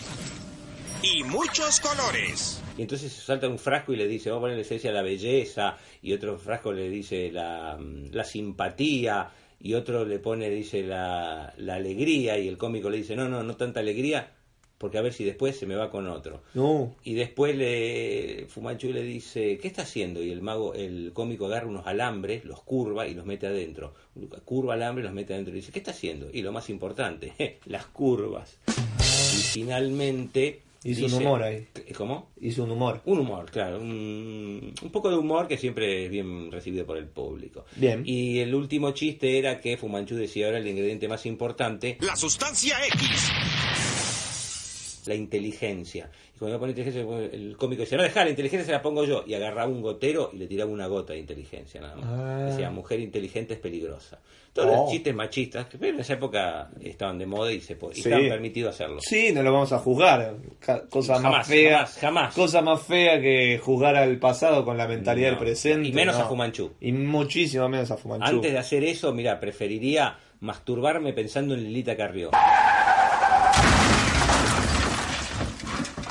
y 1.02 1.22
muchos 1.24 1.80
colores. 1.80 2.60
Y 2.76 2.82
entonces 2.82 3.12
se 3.12 3.20
salta 3.20 3.48
un 3.48 3.58
frasco 3.58 3.92
y 3.92 3.96
le 3.96 4.06
dice, 4.06 4.30
vamos 4.30 4.40
a 4.40 4.44
ponerle 4.44 4.62
esencia 4.62 4.90
a 4.90 4.94
la 4.94 5.02
belleza, 5.02 5.76
y 6.02 6.12
otro 6.12 6.38
frasco 6.38 6.72
le 6.72 6.88
dice 6.88 7.30
la, 7.30 7.76
mm, 7.78 8.12
la 8.12 8.24
simpatía, 8.24 9.30
y 9.60 9.74
otro 9.74 10.04
le 10.04 10.18
pone, 10.18 10.50
dice, 10.50 10.82
la, 10.82 11.52
la 11.56 11.74
alegría, 11.74 12.38
y 12.38 12.48
el 12.48 12.56
cómico 12.56 12.90
le 12.90 12.98
dice, 12.98 13.16
no, 13.16 13.28
no, 13.28 13.42
no 13.42 13.56
tanta 13.56 13.80
alegría, 13.80 14.32
porque 14.78 14.98
a 14.98 15.02
ver 15.02 15.12
si 15.12 15.24
después 15.24 15.56
se 15.56 15.66
me 15.66 15.74
va 15.74 15.90
con 15.90 16.06
otro. 16.06 16.42
No. 16.54 16.94
Y 17.02 17.14
después 17.14 17.56
le 17.56 18.46
Fumanchu 18.48 18.92
le 18.92 19.02
dice, 19.02 19.58
¿qué 19.58 19.66
está 19.66 19.82
haciendo? 19.82 20.22
Y 20.22 20.30
el 20.30 20.40
mago, 20.40 20.74
el 20.74 21.10
cómico 21.12 21.46
agarra 21.46 21.66
unos 21.66 21.86
alambres, 21.86 22.44
los 22.44 22.62
curva 22.62 23.08
y 23.08 23.14
los 23.14 23.26
mete 23.26 23.48
adentro. 23.48 23.94
Curva 24.44 24.74
alambre 24.74 25.02
y 25.02 25.06
los 25.06 25.14
mete 25.14 25.34
adentro 25.34 25.52
y 25.52 25.56
dice, 25.56 25.72
¿qué 25.72 25.80
está 25.80 25.90
haciendo? 25.90 26.28
Y 26.32 26.42
lo 26.42 26.52
más 26.52 26.70
importante, 26.70 27.58
las 27.66 27.86
curvas. 27.86 28.58
Y 28.98 29.40
finalmente... 29.42 30.62
Hizo 30.84 31.06
un 31.06 31.10
dice- 31.10 31.16
humor 31.24 31.42
ahí. 31.42 31.66
¿Cómo? 31.96 32.30
Hizo 32.40 32.62
un 32.64 32.70
humor. 32.70 33.02
Un 33.04 33.18
humor, 33.18 33.50
claro. 33.50 33.80
Un, 33.80 34.72
un 34.80 34.90
poco 34.90 35.10
de 35.10 35.16
humor 35.16 35.48
que 35.48 35.58
siempre 35.58 36.04
es 36.04 36.10
bien 36.10 36.52
recibido 36.52 36.86
por 36.86 36.96
el 36.98 37.06
público. 37.08 37.64
Bien. 37.76 38.02
Y 38.06 38.38
el 38.38 38.54
último 38.54 38.92
chiste 38.92 39.38
era 39.38 39.60
que 39.60 39.76
Fumanchu 39.76 40.14
decía 40.14 40.46
ahora 40.46 40.58
el 40.58 40.68
ingrediente 40.68 41.08
más 41.08 41.26
importante. 41.26 41.98
La 42.00 42.14
sustancia 42.16 42.76
X. 42.86 43.30
la 45.06 45.14
inteligencia. 45.14 46.10
Y 46.34 46.38
cuando 46.38 46.58
poner 46.58 46.76
inteligencia, 46.76 47.02
el 47.32 47.56
cómico 47.56 47.82
decía, 47.82 47.98
no, 47.98 48.04
dejá, 48.04 48.24
la 48.24 48.30
inteligencia 48.30 48.64
se 48.66 48.72
la 48.72 48.82
pongo 48.82 49.04
yo. 49.04 49.24
Y 49.26 49.34
agarraba 49.34 49.68
un 49.70 49.80
gotero 49.82 50.30
y 50.32 50.38
le 50.38 50.46
tiraba 50.46 50.70
una 50.70 50.86
gota 50.86 51.12
de 51.12 51.20
inteligencia 51.20 51.80
nada 51.80 51.96
más. 51.96 52.06
Ah. 52.08 52.44
Decía, 52.50 52.70
mujer 52.70 53.00
inteligente 53.00 53.54
es 53.54 53.60
peligrosa. 53.60 54.18
Todos 54.52 54.70
Oh. 54.72 54.82
los 54.84 54.90
chistes 54.92 55.14
machistas, 55.14 55.66
que 55.66 55.76
en 55.88 56.00
esa 56.00 56.14
época 56.14 56.70
estaban 56.80 57.18
de 57.18 57.26
moda 57.26 57.52
y 57.52 57.60
se 57.60 57.74
y 57.74 57.76
Sí. 57.94 58.00
estaban 58.00 58.28
permitidos 58.28 58.74
hacerlo. 58.74 58.98
Sí, 59.00 59.30
no 59.32 59.42
lo 59.42 59.52
vamos 59.52 59.72
a 59.72 59.78
juzgar. 59.78 60.34
Cosa 60.90 61.12
más 61.14 61.22
Jamás, 61.22 61.46
fea. 61.46 61.70
jamás, 61.78 61.98
jamás. 61.98 62.34
Cosa 62.34 62.62
más 62.62 62.82
fea 62.82 63.20
que 63.20 63.58
juzgar 63.62 63.94
al 63.96 64.18
pasado 64.18 64.64
con 64.64 64.76
la 64.76 64.88
mentalidad 64.88 65.28
No. 65.32 65.36
del 65.36 65.44
presente. 65.44 65.88
Y 65.88 65.92
menos 65.92 66.16
no. 66.18 66.24
a 66.24 66.28
Fu 66.28 66.34
Manchu. 66.36 66.72
Y 66.80 66.92
muchísimo 66.92 67.68
menos 67.68 67.90
a 67.90 67.96
Fumanchu. 67.96 68.26
Antes 68.26 68.52
de 68.52 68.58
hacer 68.58 68.82
eso, 68.84 69.12
mira, 69.12 69.38
preferiría 69.38 70.16
masturbarme 70.40 71.12
pensando 71.12 71.54
en 71.54 71.64
Lilita 71.64 71.96
Carrió. 71.96 72.30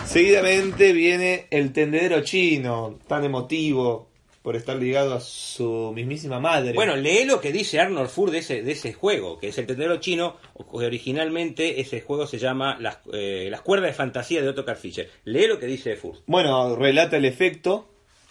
Seguidamente 0.08 0.94
viene 0.94 1.48
el 1.52 1.74
tendedero 1.74 2.22
chino, 2.22 2.98
tan 3.08 3.26
emotivo 3.26 4.08
por 4.42 4.56
estar 4.56 4.78
ligado 4.78 5.14
a 5.14 5.20
su 5.20 5.92
mismísima 5.94 6.40
madre. 6.40 6.72
Bueno, 6.72 6.96
lee 6.96 7.26
lo 7.26 7.42
que 7.42 7.52
dice 7.52 7.82
Arnold 7.82 8.10
Fur 8.10 8.32
de 8.32 8.38
ese, 8.38 8.64
de 8.64 8.72
ese 8.72 8.94
juego, 8.94 9.38
que 9.38 9.50
es 9.50 9.58
el 9.58 9.68
tendero 9.68 9.98
chino, 9.98 10.38
que 10.56 10.86
originalmente 10.86 11.82
ese 11.82 12.00
juego 12.00 12.26
se 12.26 12.38
llama 12.38 12.78
Las, 12.80 13.00
eh, 13.12 13.50
las 13.52 13.60
cuerdas 13.60 13.90
de 13.90 13.94
fantasía 13.96 14.42
de 14.42 14.48
Otto 14.48 14.64
Fischer. 14.76 15.10
Lee 15.26 15.48
lo 15.48 15.60
que 15.60 15.66
dice 15.66 15.98
Fur. 15.98 16.16
Bueno, 16.26 16.78
relata 16.78 17.18
el 17.18 17.26
efecto. 17.26 17.90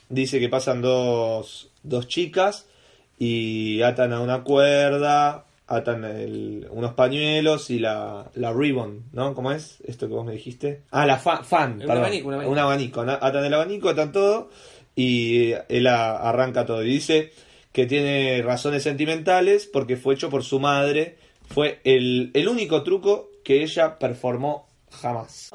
Dice 0.08 0.40
que 0.40 0.48
pasan 0.48 0.80
dos, 0.80 1.70
dos 1.82 2.08
chicas 2.08 2.66
y 3.18 3.82
atan 3.82 4.14
a 4.14 4.20
una 4.22 4.42
cuerda, 4.44 5.44
atan 5.68 6.04
el- 6.04 6.68
unos 6.70 6.94
pañuelos 6.94 7.70
y 7.70 7.78
la, 7.78 8.30
la 8.34 8.52
ribbon, 8.52 9.04
¿no? 9.12 9.34
¿Cómo 9.34 9.50
es? 9.52 9.78
Esto 9.84 10.06
que 10.08 10.14
vos 10.14 10.24
me 10.24 10.32
dijiste. 10.32 10.82
Ah, 10.90 11.06
la 11.06 11.18
fa- 11.18 11.42
fan. 11.42 11.82
Un 11.82 11.90
abanico, 11.90 12.28
un 12.28 12.34
abanico. 12.34 12.52
Un 12.52 12.58
abanico, 12.58 13.04
¿no? 13.04 13.12
Atan 13.12 13.44
el 13.44 13.54
abanico, 13.54 13.88
atan 13.88 14.12
todo 14.12 14.50
y 14.94 15.52
él 15.68 15.86
a- 15.88 16.16
arranca 16.28 16.64
todo. 16.66 16.84
Y 16.84 16.88
dice 16.90 17.32
que 17.72 17.86
tiene 17.86 18.42
razones 18.42 18.82
sentimentales 18.84 19.68
porque 19.70 19.96
fue 19.96 20.14
hecho 20.14 20.30
por 20.30 20.44
su 20.44 20.60
madre. 20.60 21.16
Fue 21.48 21.80
el, 21.84 22.30
el 22.34 22.48
único 22.48 22.82
truco 22.82 23.30
que 23.44 23.62
ella 23.62 23.98
performó 23.98 24.66
jamás. 24.90 25.50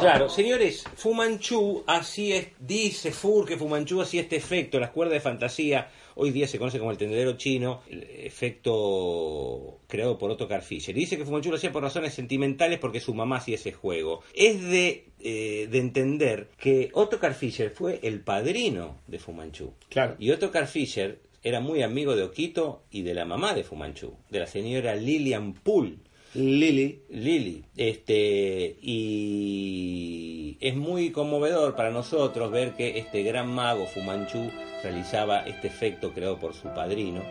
Claro, 0.00 0.28
señores, 0.28 0.84
Fu 0.96 1.12
Manchu 1.12 1.82
así 1.86 2.32
es, 2.32 2.48
dice 2.58 3.12
Fur 3.12 3.44
que 3.46 3.56
Fu 3.56 3.68
Manchu 3.68 4.00
hacía 4.00 4.22
este 4.22 4.36
efecto, 4.36 4.78
las 4.80 4.90
cuerdas 4.90 5.14
de 5.14 5.20
fantasía, 5.20 5.88
hoy 6.20 6.32
día 6.32 6.48
se 6.48 6.58
conoce 6.58 6.78
como 6.78 6.90
el 6.90 6.98
tendedero 6.98 7.36
chino, 7.36 7.82
el 7.88 8.02
efecto 8.02 9.78
creado 9.86 10.18
por 10.18 10.30
Otto 10.30 10.48
Fischer. 10.60 10.94
Dice 10.94 11.16
que 11.16 11.24
Fu 11.24 11.30
Manchu 11.30 11.50
lo 11.50 11.56
hacía 11.56 11.72
por 11.72 11.82
razones 11.82 12.12
sentimentales 12.12 12.78
porque 12.80 13.00
su 13.00 13.14
mamá 13.14 13.36
hacía 13.36 13.54
ese 13.54 13.72
juego. 13.72 14.22
Es 14.34 14.60
de, 14.62 15.06
eh, 15.20 15.68
de 15.70 15.78
entender 15.78 16.48
que 16.58 16.90
Otto 16.92 17.18
Fischer 17.32 17.70
fue 17.70 18.00
el 18.02 18.20
padrino 18.20 18.98
de 19.06 19.18
Fu 19.20 19.32
Manchu. 19.32 19.72
Claro. 19.88 20.16
Y 20.18 20.30
Otto 20.32 20.50
Fischer 20.66 21.20
era 21.44 21.60
muy 21.60 21.82
amigo 21.82 22.16
de 22.16 22.24
Okito 22.24 22.82
y 22.90 23.02
de 23.02 23.14
la 23.14 23.24
mamá 23.24 23.54
de 23.54 23.62
Fu 23.62 23.76
Manchu, 23.76 24.14
de 24.28 24.40
la 24.40 24.46
señora 24.48 24.96
Lillian 24.96 25.54
Poole. 25.54 25.98
Lily. 26.34 27.02
Lili, 27.10 27.64
este, 27.76 28.76
y 28.82 30.37
es 30.60 30.74
muy 30.74 31.10
conmovedor 31.10 31.76
para 31.76 31.90
nosotros 31.90 32.50
ver 32.50 32.72
que 32.72 32.98
este 32.98 33.22
gran 33.22 33.48
mago 33.48 33.86
Fumanchu 33.86 34.50
realizaba 34.82 35.40
este 35.40 35.68
efecto 35.68 36.12
creado 36.12 36.38
por 36.38 36.54
su 36.54 36.68
padrino, 36.68 37.22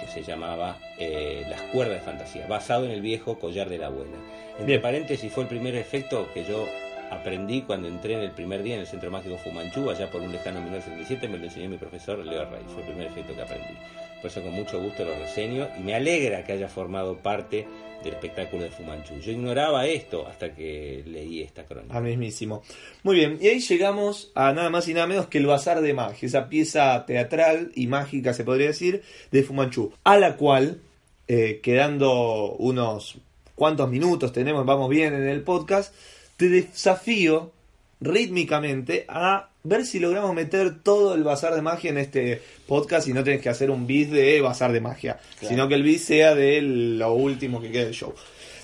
que 0.00 0.06
se 0.06 0.22
llamaba 0.22 0.78
eh, 0.98 1.44
Las 1.48 1.62
cuerdas 1.62 2.00
de 2.00 2.04
fantasía, 2.04 2.46
basado 2.46 2.84
en 2.84 2.90
el 2.90 3.00
viejo 3.00 3.38
collar 3.38 3.68
de 3.68 3.78
la 3.78 3.86
abuela. 3.86 4.16
Entre 4.52 4.66
Bien. 4.66 4.82
paréntesis, 4.82 5.32
fue 5.32 5.44
el 5.44 5.48
primer 5.48 5.74
efecto 5.76 6.28
que 6.34 6.44
yo 6.44 6.66
aprendí 7.10 7.62
cuando 7.62 7.88
entré 7.88 8.14
en 8.14 8.20
el 8.20 8.30
primer 8.32 8.62
día 8.62 8.74
en 8.74 8.80
el 8.80 8.86
Centro 8.86 9.10
Mágico 9.10 9.38
Fumanchu, 9.38 9.90
allá 9.90 10.10
por 10.10 10.20
un 10.20 10.32
lejano 10.32 10.60
1977, 10.60 11.28
me 11.28 11.38
lo 11.38 11.44
enseñó 11.44 11.68
mi 11.68 11.78
profesor 11.78 12.18
Leo 12.24 12.48
Rey, 12.50 12.62
fue 12.66 12.82
el 12.82 12.88
primer 12.88 13.06
efecto 13.08 13.34
que 13.34 13.42
aprendí. 13.42 13.74
Por 14.20 14.30
eso 14.30 14.42
con 14.42 14.52
mucho 14.52 14.80
gusto 14.80 15.04
lo 15.04 15.14
reseño 15.14 15.68
y 15.78 15.82
me 15.82 15.94
alegra 15.94 16.44
que 16.44 16.52
haya 16.52 16.68
formado 16.68 17.18
parte 17.18 17.66
del 18.02 18.14
espectáculo 18.14 18.64
de 18.64 18.70
Fumanchu. 18.70 19.18
Yo 19.20 19.32
ignoraba 19.32 19.86
esto 19.86 20.26
hasta 20.26 20.54
que 20.54 21.02
leí 21.06 21.42
esta 21.42 21.64
crónica. 21.64 21.96
Al 21.96 22.02
mismísimo. 22.02 22.62
Muy 23.02 23.16
bien, 23.16 23.38
y 23.40 23.48
ahí 23.48 23.60
llegamos 23.60 24.30
a 24.34 24.52
nada 24.52 24.70
más 24.70 24.88
y 24.88 24.94
nada 24.94 25.06
menos 25.06 25.26
que 25.26 25.38
el 25.38 25.46
Bazar 25.46 25.80
de 25.80 25.94
Magia, 25.94 26.26
esa 26.26 26.48
pieza 26.48 27.04
teatral 27.06 27.70
y 27.74 27.86
mágica, 27.86 28.34
se 28.34 28.44
podría 28.44 28.68
decir, 28.68 29.02
de 29.30 29.42
Fumanchu, 29.42 29.92
a 30.04 30.16
la 30.16 30.36
cual, 30.36 30.80
eh, 31.26 31.60
quedando 31.62 32.52
unos 32.58 33.18
cuantos 33.54 33.90
minutos 33.90 34.32
tenemos, 34.32 34.64
vamos 34.64 34.88
bien 34.88 35.14
en 35.14 35.26
el 35.26 35.42
podcast, 35.42 35.92
te 36.38 36.48
desafío 36.48 37.52
rítmicamente 38.00 39.04
a 39.08 39.48
ver 39.64 39.84
si 39.84 39.98
logramos 39.98 40.32
meter 40.34 40.82
todo 40.82 41.14
el 41.14 41.24
Bazar 41.24 41.54
de 41.54 41.62
Magia 41.62 41.90
en 41.90 41.98
este 41.98 42.40
podcast 42.66 43.06
y 43.08 43.12
no 43.12 43.22
tenés 43.24 43.42
que 43.42 43.48
hacer 43.50 43.70
un 43.70 43.86
bis 43.86 44.10
de 44.10 44.40
Bazar 44.40 44.72
de 44.72 44.80
Magia, 44.80 45.18
Claro. 45.40 45.48
sino 45.54 45.68
que 45.68 45.74
el 45.74 45.82
bis 45.82 46.04
sea 46.04 46.34
de 46.34 46.62
lo 46.62 47.12
último 47.12 47.60
que 47.60 47.70
queda 47.70 47.84
del 47.84 47.94
show. 47.94 48.14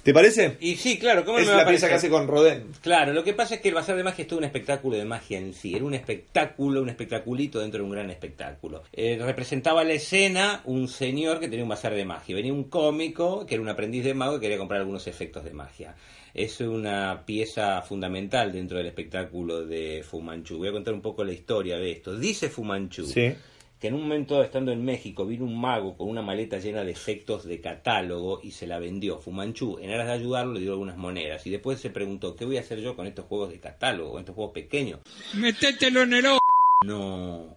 ¿Te 0.04 0.12
parece? 0.12 0.58
Y 0.60 0.76
sí, 0.76 0.98
claro, 0.98 1.24
¿cómo 1.24 1.38
Es 1.38 1.46
me 1.46 1.52
va 1.52 1.58
la 1.58 1.62
a 1.64 1.68
pieza 1.68 1.88
que 1.88 1.94
hace 1.94 2.10
con 2.10 2.28
Rodén. 2.28 2.66
Claro, 2.82 3.12
lo 3.14 3.24
que 3.24 3.32
pasa 3.32 3.54
es 3.56 3.60
que 3.62 3.68
el 3.68 3.74
Bazar 3.74 3.96
de 3.96 4.04
Magia 4.04 4.22
es 4.22 4.28
todo 4.28 4.38
un 4.38 4.44
espectáculo 4.44 4.96
de 4.98 5.04
magia 5.06 5.38
en 5.38 5.54
sí. 5.54 5.74
Era 5.74 5.84
un 5.84 5.94
espectáculo, 5.94 6.82
un 6.82 6.90
espectaculito 6.90 7.58
dentro 7.58 7.78
de 7.78 7.84
un 7.84 7.90
gran 7.90 8.10
espectáculo. 8.10 8.82
Eh, 8.92 9.18
representaba 9.20 9.82
la 9.82 9.94
escena 9.94 10.60
un 10.66 10.88
señor 10.88 11.40
que 11.40 11.48
tenía 11.48 11.62
un 11.64 11.70
bazar 11.70 11.94
de 11.94 12.04
magia. 12.04 12.36
Venía 12.36 12.52
un 12.52 12.64
cómico 12.64 13.46
que 13.46 13.54
era 13.54 13.62
un 13.62 13.68
aprendiz 13.70 14.04
de 14.04 14.12
mago 14.14 14.36
y 14.36 14.40
quería 14.40 14.58
comprar 14.58 14.80
algunos 14.80 15.06
efectos 15.06 15.42
de 15.42 15.52
magia. 15.54 15.94
Es 16.34 16.60
una 16.60 17.22
pieza 17.24 17.80
fundamental 17.82 18.50
dentro 18.50 18.76
del 18.78 18.88
espectáculo 18.88 19.64
de 19.64 20.02
Fumanchu. 20.02 20.58
Voy 20.58 20.66
a 20.68 20.72
contar 20.72 20.92
un 20.92 21.00
poco 21.00 21.22
la 21.22 21.32
historia 21.32 21.76
de 21.78 21.92
esto. 21.92 22.16
Dice 22.18 22.48
Fumanchu 22.50 23.06
Sí. 23.06 23.34
que 23.78 23.86
en 23.88 23.94
un 23.94 24.02
momento 24.02 24.42
estando 24.42 24.72
en 24.72 24.84
México 24.84 25.24
vino 25.26 25.44
un 25.44 25.60
mago 25.60 25.96
con 25.96 26.08
una 26.08 26.22
maleta 26.22 26.58
llena 26.58 26.82
de 26.82 26.90
efectos 26.90 27.44
de 27.44 27.60
catálogo 27.60 28.40
y 28.42 28.50
se 28.50 28.66
la 28.66 28.80
vendió. 28.80 29.18
Fumanchu, 29.20 29.78
en 29.80 29.90
aras 29.90 30.08
de 30.08 30.12
ayudarlo, 30.14 30.54
le 30.54 30.60
dio 30.60 30.72
algunas 30.72 30.96
monedas 30.96 31.46
y 31.46 31.50
después 31.50 31.78
se 31.78 31.90
preguntó, 31.90 32.34
¿qué 32.34 32.44
voy 32.44 32.56
a 32.56 32.60
hacer 32.62 32.80
yo 32.80 32.96
con 32.96 33.06
estos 33.06 33.26
juegos 33.26 33.50
de 33.50 33.60
catálogo, 33.60 34.10
con 34.12 34.20
estos 34.20 34.34
juegos 34.34 34.52
pequeños? 34.54 35.00
Métetelo 35.34 36.02
en 36.02 36.14
el 36.14 36.26
ojo. 36.26 36.38
No 36.84 37.56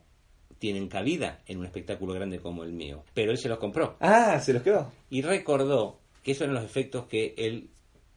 tienen 0.59 0.87
cabida 0.87 1.41
en 1.47 1.57
un 1.59 1.65
espectáculo 1.65 2.13
grande 2.13 2.39
como 2.39 2.63
el 2.63 2.73
mío. 2.73 3.03
Pero 3.15 3.31
él 3.31 3.37
se 3.39 3.49
los 3.49 3.57
compró 3.57 3.95
Ah, 3.99 4.39
se 4.39 4.53
los 4.53 4.61
quedó. 4.61 4.91
y 5.09 5.23
recordó 5.23 5.99
que 6.21 6.31
esos 6.33 6.43
eran 6.43 6.55
los 6.55 6.63
efectos 6.63 7.05
que 7.07 7.33
él 7.37 7.69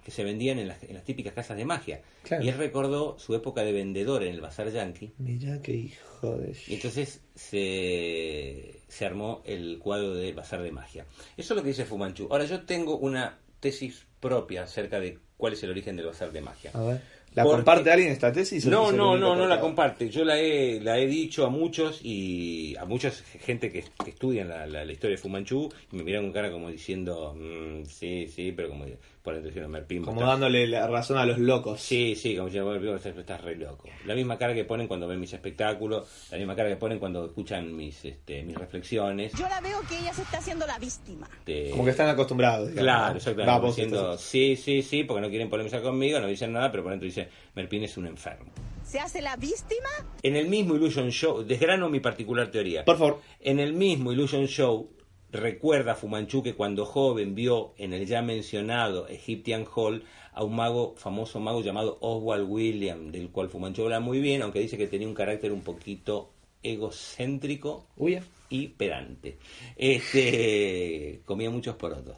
que 0.04 0.11
se 0.11 0.25
vendían 0.25 0.59
en 0.59 0.69
las, 0.69 0.83
en 0.83 0.95
las 0.95 1.04
típicas 1.04 1.33
casas 1.35 1.57
de 1.57 1.64
magia. 1.64 2.00
Claro. 2.23 2.45
Y 2.45 2.49
él 2.49 2.57
recordó 2.57 3.19
su 3.19 3.35
época 3.35 3.62
de 3.62 3.73
vendedor 3.73 4.23
en 4.23 4.33
el 4.35 4.40
bazar 4.40 4.71
yankee 4.71 5.12
Mirá 5.19 5.61
qué 5.62 5.73
hijo 5.75 6.37
de... 6.38 6.57
Y 6.69 6.75
entonces 6.75 7.21
se, 7.35 8.80
se 8.88 9.07
armó 9.07 9.42
el 9.45 9.78
cuadro 9.78 10.14
de 10.14 10.33
Bazar 10.33 10.62
de 10.62 10.73
Magia. 10.73 11.07
Eso 11.37 11.54
es 11.54 11.57
lo 11.57 11.62
que 11.62 11.69
dice 11.69 11.85
Fumanchu. 11.85 12.28
Ahora 12.30 12.45
yo 12.45 12.62
tengo 12.62 12.97
una 12.99 13.38
tesis 13.61 14.07
propia 14.21 14.62
acerca 14.64 15.00
de 15.00 15.19
cuál 15.37 15.52
es 15.54 15.62
el 15.62 15.71
origen 15.71 15.97
del 15.97 16.07
Bazar 16.07 16.33
de 16.33 16.40
Magia. 16.40 16.71
A 16.75 16.83
ver. 16.83 17.00
¿La 17.33 17.45
Porque- 17.45 17.59
comparte 17.59 17.92
alguien 17.92 18.11
esta 18.11 18.33
tesis? 18.33 18.66
No, 18.66 18.90
no, 18.90 19.16
no, 19.16 19.37
no 19.37 19.47
la 19.47 19.61
comparte. 19.61 20.11
Yo 20.11 20.25
la 20.25 20.37
he, 20.40 20.80
la 20.80 20.99
he 20.99 21.07
dicho 21.07 21.47
a 21.47 21.49
muchos 21.49 22.00
y 22.02 22.75
a 22.76 22.85
muchos 22.85 23.23
gente 23.23 23.71
que, 23.71 23.85
que 24.02 24.11
estudian 24.11 24.49
la, 24.49 24.66
la- 24.66 24.85
la 24.85 24.92
historia 24.92 25.14
de 25.16 25.23
Fumanchu 25.23 25.69
y 25.92 25.97
me 25.97 26.02
miran 26.02 26.25
con 26.25 26.33
cara 26.33 26.50
como 26.50 26.69
diciendo, 26.71 27.33
"Mm, 27.38 27.85
sí, 27.85 28.26
sí, 28.26 28.50
pero 28.50 28.69
como 28.71 28.85
por 29.23 29.35
Merpin, 29.69 30.03
Como 30.03 30.23
dándole 30.23 30.67
la 30.67 30.87
razón 30.87 31.19
a 31.19 31.27
los 31.27 31.39
locos. 31.39 31.81
Sí, 31.81 32.15
sí, 32.17 32.35
como 32.37 32.47
diciendo, 32.47 32.71
"Bueno, 32.71 32.97
estás, 32.97 33.17
estás 33.17 33.41
re 33.43 33.55
loco. 33.57 33.89
La 34.07 34.15
misma 34.15 34.39
cara 34.39 34.55
que 34.55 34.65
ponen 34.65 34.89
cuando 34.89 35.07
ven 35.07 35.21
mis 35.21 35.33
espectáculos, 35.33 36.09
la 36.31 36.39
misma 36.39 36.57
cara 36.57 36.69
que 36.71 36.77
ponen 36.77 36.99
cuando 36.99 37.27
escuchan 37.27 37.75
mis, 37.77 38.03
este, 38.05 38.43
mis 38.43 38.57
reflexiones. 38.57 39.33
Yo 39.35 39.49
la 39.49 39.61
veo 39.61 39.79
que 39.89 39.99
ella 39.99 40.12
se 40.15 40.23
está 40.23 40.39
haciendo 40.39 40.67
la 40.67 40.79
víctima. 40.79 41.29
de- 41.45 41.69
Como 41.71 41.85
que 41.85 41.91
están 41.91 42.09
acostumbrados. 42.09 42.69
digamos, 42.71 42.83
Claro, 42.85 43.17
exactamente. 43.17 43.50
Va, 43.50 43.57
como 43.57 43.67
vos 43.69 43.77
diciendo, 43.77 44.19
sí, 44.19 44.57
sí, 44.57 44.83
sí, 44.83 45.05
porque 45.05 45.21
no 45.21 45.29
quieren 45.29 45.50
polemizar 45.50 45.83
conmigo, 45.83 46.19
no 46.21 46.27
dicen 46.27 46.53
nada, 46.53 46.71
pero 46.71 46.83
por 46.83 46.93
dentro 46.93 47.05
dicen, 47.07 47.29
Merpin 47.55 47.85
es 47.85 47.97
un 47.97 48.07
enfermo. 48.07 48.50
¿Se 48.85 48.99
hace 48.99 49.21
la 49.23 49.37
víctima? 49.37 49.89
En 50.23 50.35
el 50.37 50.49
mismo 50.49 50.75
Illusion 50.75 51.11
Show, 51.11 51.43
desgrano 51.45 51.89
mi 51.91 52.00
particular 52.00 52.50
teoría. 52.50 52.85
Por 52.85 52.99
favor. 52.99 53.21
En 53.41 53.61
el 53.61 53.73
mismo 53.73 54.12
Illusion 54.12 54.47
Show, 54.47 54.91
recuerda 55.33 55.95
Fumanchu 55.95 56.43
que 56.43 56.55
cuando 56.55 56.85
joven 56.87 57.35
vio 57.35 57.73
en 57.79 57.93
el 57.93 58.07
ya 58.07 58.23
mencionado 58.23 59.07
Egyptian 59.09 59.65
Hall 59.75 60.05
a 60.33 60.45
un 60.45 60.55
mago, 60.57 60.95
famoso 60.97 61.41
mago 61.41 61.63
llamado 61.63 61.99
Oswald 62.01 62.47
William, 62.49 63.11
del 63.13 63.31
cual 63.31 63.49
Fumanchu 63.49 63.83
habla 63.85 64.01
muy 64.01 64.21
bien, 64.21 64.43
aunque 64.43 64.61
dice 64.61 64.77
que 64.79 64.87
tenía 64.87 65.09
un 65.09 65.15
carácter 65.15 65.53
un 65.53 65.63
poquito 65.63 66.31
egocéntrico 66.63 67.87
Uy, 67.97 68.13
ya. 68.13 68.23
y 68.49 68.69
pedante. 68.69 69.39
Este 69.77 71.21
comía 71.25 71.51
muchos 71.51 71.77
porotos. 71.77 72.17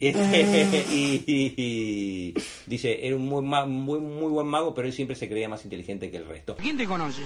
Este, 0.00 0.84
y, 0.92 1.22
y- 1.26 1.54
y 1.56 2.34
dice, 2.66 3.06
era 3.06 3.14
un 3.16 3.26
muy, 3.26 3.42
muy, 3.42 4.00
muy 4.00 4.30
buen 4.30 4.46
mago, 4.48 4.74
pero 4.74 4.88
él 4.88 4.92
siempre 4.92 5.14
se 5.14 5.28
creía 5.28 5.48
más 5.48 5.64
inteligente 5.64 6.10
que 6.10 6.16
el 6.16 6.26
resto. 6.26 6.56
¿Quién 6.56 6.76
te 6.76 6.86
conoce? 6.86 7.22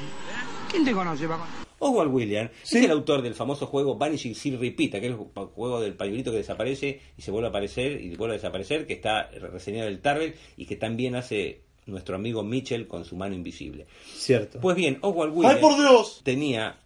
¿Quién 0.70 0.84
te 0.84 0.92
conoce, 0.92 1.26
papá? 1.28 1.46
Oswald 1.78 2.12
Williams 2.12 2.50
Sí. 2.62 2.78
es 2.78 2.84
el 2.84 2.90
autor 2.90 3.20
del 3.22 3.34
famoso 3.34 3.66
juego 3.66 3.96
Vanishing 3.96 4.34
Seal 4.34 4.58
Repeat, 4.58 4.94
aquel 4.94 5.16
ju- 5.16 5.50
juego 5.52 5.80
del 5.80 5.94
pañuelito 5.94 6.30
que 6.30 6.38
desaparece 6.38 7.00
y 7.18 7.22
se 7.22 7.30
vuelve 7.30 7.48
a 7.48 7.50
aparecer 7.50 8.00
y 8.00 8.16
vuelve 8.16 8.34
a 8.34 8.38
desaparecer, 8.38 8.86
que 8.86 8.94
está 8.94 9.28
reseñado 9.30 9.88
en 9.88 9.94
el 9.94 10.00
Target 10.00 10.34
y 10.56 10.64
que 10.66 10.76
también 10.76 11.14
hace 11.16 11.60
nuestro 11.84 12.16
amigo 12.16 12.42
Mitchell 12.42 12.86
con 12.88 13.04
su 13.04 13.14
mano 13.14 13.34
invisible. 13.34 13.86
Cierto. 14.06 14.58
Pues 14.60 14.74
bien, 14.76 14.98
Oswald 15.02 15.32
Williams 15.34 15.56
¡Ay, 15.56 15.60
por 15.62 15.76
Dios! 15.76 16.20
tenía 16.24 16.78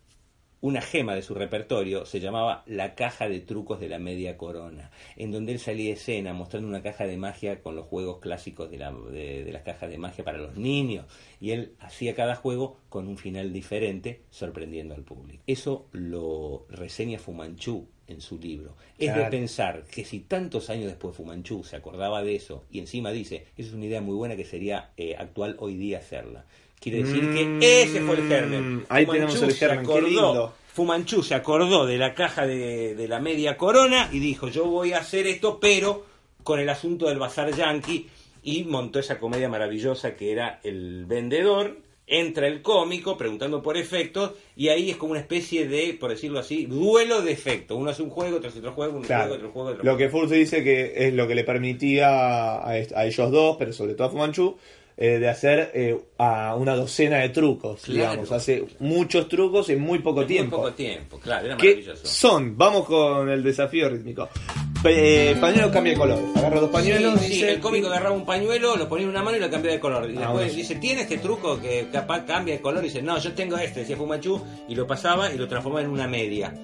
una 0.62 0.83
gema 0.83 1.14
de 1.14 1.23
su 1.23 1.35
repertorio, 1.35 2.05
se 2.05 2.21
llamaba 2.21 2.64
La 2.67 2.95
caja 2.95 3.29
de 3.29 3.40
trucos 3.40 3.81
de 3.81 3.88
la 3.88 3.99
media 3.99 4.37
corona, 4.37 4.90
en 5.17 5.33
donde 5.33 5.52
él 5.52 5.59
salía 5.59 5.87
de 5.87 5.93
escena 5.93 6.35
mostrando 6.35 6.69
una 6.69 6.83
caja 6.83 7.07
de 7.07 7.17
magia 7.17 7.62
con 7.62 7.76
los 7.76 7.87
juegos 7.87 8.19
clásicos 8.19 8.71
de, 8.71 8.79
la- 8.79 8.93
de- 8.93 9.43
de 9.45 9.52
las 9.52 9.62
cajas 9.62 9.88
de 9.90 9.97
magia 9.99 10.23
para 10.25 10.38
los 10.38 10.57
niños, 10.57 11.07
y 11.40 11.52
él 11.52 11.73
hacía 11.81 12.14
cada 12.14 12.37
juego 12.37 12.76
con 12.90 13.09
un 13.09 13.17
final 13.17 13.52
diferente, 13.52 14.21
sorprendiendo 14.31 14.95
al 14.95 15.02
público. 15.02 15.43
Eso 15.47 15.87
lo 15.93 16.67
reseña 16.69 17.19
Fumanchu 17.19 17.87
en 18.07 18.21
su 18.21 18.38
libro. 18.38 18.76
Es 18.99 19.14
de 19.14 19.31
pensar 19.31 19.85
que 19.85 20.05
si 20.05 20.21
tantos 20.21 20.69
años 20.69 20.87
después 20.88 21.17
Fumanchu 21.17 21.62
se 21.64 21.76
acordaba 21.76 22.23
de 22.23 22.35
eso 22.35 22.64
y 22.71 22.81
encima 22.81 23.12
dice, 23.12 23.47
esa 23.57 23.69
es 23.69 23.73
una 23.73 23.87
idea 23.87 24.00
muy 24.02 24.17
buena 24.17 24.37
que 24.37 24.45
sería 24.45 24.90
eh, 24.97 25.14
actual 25.17 25.57
hoy 25.59 25.76
día 25.76 25.99
hacerla. 25.99 26.45
Quiere 26.80 27.02
decir 27.02 27.22
Mm, 27.22 27.34
que 27.60 27.82
ese 27.82 28.00
fue 28.00 28.16
el 28.16 28.26
germen. 28.28 28.87
ahí 28.88 29.04
Fu 29.06 29.12
tenemos 29.12 29.42
el 29.42 29.52
germen, 29.54 29.78
qué 29.87 29.92
acordó- 29.92 30.06
lindo. 30.08 30.54
Fu 30.72 30.84
Manchu 30.84 31.22
se 31.22 31.34
acordó 31.34 31.84
de 31.84 31.99
la 31.99 32.14
caja 32.14 32.46
de, 32.46 32.94
de 32.94 33.08
la 33.08 33.20
media 33.20 33.56
corona 33.56 34.08
y 34.12 34.18
dijo, 34.20 34.49
yo 34.49 34.64
voy 34.66 34.92
a 34.92 34.99
hacer 34.99 35.26
esto, 35.26 35.58
pero 35.60 36.06
con 36.42 36.58
el 36.60 36.68
asunto 36.70 37.08
del 37.08 37.18
bazar 37.18 37.54
yankee, 37.54 38.08
y 38.42 38.64
montó 38.64 38.99
esa 39.00 39.18
comedia 39.18 39.49
maravillosa 39.50 40.14
que 40.16 40.32
era 40.32 40.60
El 40.64 41.04
Vendedor, 41.04 41.76
entra 42.06 42.46
el 42.46 42.62
cómico 42.62 43.18
preguntando 43.18 43.62
por 43.62 43.76
efectos, 43.76 44.32
y 44.56 44.68
ahí 44.68 44.90
es 44.90 44.96
como 44.96 45.10
una 45.12 45.20
especie 45.20 45.68
de, 45.68 45.94
por 46.00 46.10
decirlo 46.10 46.38
así, 46.38 46.64
duelo 46.66 47.20
de 47.20 47.32
efectos. 47.32 47.76
Uno 47.76 47.90
hace 47.90 48.02
un 48.02 48.10
juego, 48.10 48.38
otro 48.38 48.49
hace 48.49 48.60
otro 48.60 48.72
juego, 48.72 48.96
un 48.96 49.02
Claro. 49.04 49.25
juego, 49.28 49.34
otro 49.37 49.50
juego, 49.52 49.68
otro 49.70 49.78
Lo 49.84 49.92
juego. 49.92 49.99
que 49.99 50.08
Furz 50.08 50.30
dice 50.30 50.64
que 50.64 50.92
es 51.08 51.12
lo 51.14 51.28
que 51.28 51.34
le 51.34 51.44
permitía 51.44 52.08
a, 52.08 52.68
a 52.70 53.04
ellos 53.06 53.30
dos, 53.30 53.56
pero 53.58 53.72
sobre 53.72 53.94
todo 53.94 54.06
a 54.06 54.10
Fumanchu, 54.10 54.56
eh, 55.02 55.19
de 55.19 55.28
hacer 55.30 55.71
eh, 55.75 55.99
a 56.19 56.54
una 56.57 56.76
docena 56.76 57.16
de 57.19 57.30
trucos, 57.30 57.80
Claro. 57.80 58.11
digamos. 58.11 58.33
Hace 58.33 58.64
muchos 58.80 59.28
trucos 59.28 59.69
en 59.71 59.80
muy 59.80 60.00
poco 60.00 60.21
En 60.23 60.26
tiempo. 60.28 60.59
Muy 60.59 60.66
poco 60.66 60.76
tiempo, 60.76 61.19
claro, 61.19 61.47
era 61.47 61.57
¿Qué 61.57 61.69
maravilloso. 61.69 62.07
son? 62.07 62.57
Vamos 62.59 62.85
con 62.87 63.28
el 63.30 63.42
desafío 63.42 63.88
rítmico. 63.88 64.28
Eh, 64.85 65.37
pañuelo 65.40 65.71
cambia 65.71 65.92
de 65.92 65.99
color. 65.99 66.19
Agarra 66.37 66.61
dos 66.61 66.71
pañuelos. 66.71 67.19
Sí, 67.21 67.26
sí, 67.26 67.33
dice- 67.35 67.52
el 67.52 67.61
cómico 67.61 67.88
agarraba 67.88 68.14
un 68.14 68.25
pañuelo, 68.25 68.76
lo 68.76 68.88
ponía 68.88 69.04
en 69.04 69.11
una 69.11 69.23
mano 69.23 69.37
y 69.37 69.40
lo 69.40 69.50
cambiaba 69.50 69.75
de 69.75 69.80
color. 69.80 70.04
Y 70.11 70.16
Ah, 70.16 70.21
después 70.21 70.33
bueno. 70.33 70.52
dice, 70.52 70.75
¿tiene 70.76 71.02
este 71.02 71.19
truco 71.19 71.61
que 71.61 71.88
capaz 71.92 72.25
cambia 72.25 72.54
de 72.54 72.61
color? 72.61 72.83
Y 72.85 72.88
dice, 72.88 73.02
no, 73.02 73.19
yo 73.19 73.33
tengo 73.33 73.57
este, 73.59 73.80
decía 73.80 73.97
Fumanchu, 73.97 74.40
y 74.69 74.75
lo 74.75 74.87
pasaba 74.87 75.33
y 75.33 75.37
lo 75.38 75.49
transformaba 75.49 75.83
en 75.85 75.90
una 75.90 76.07
media. 76.09 76.54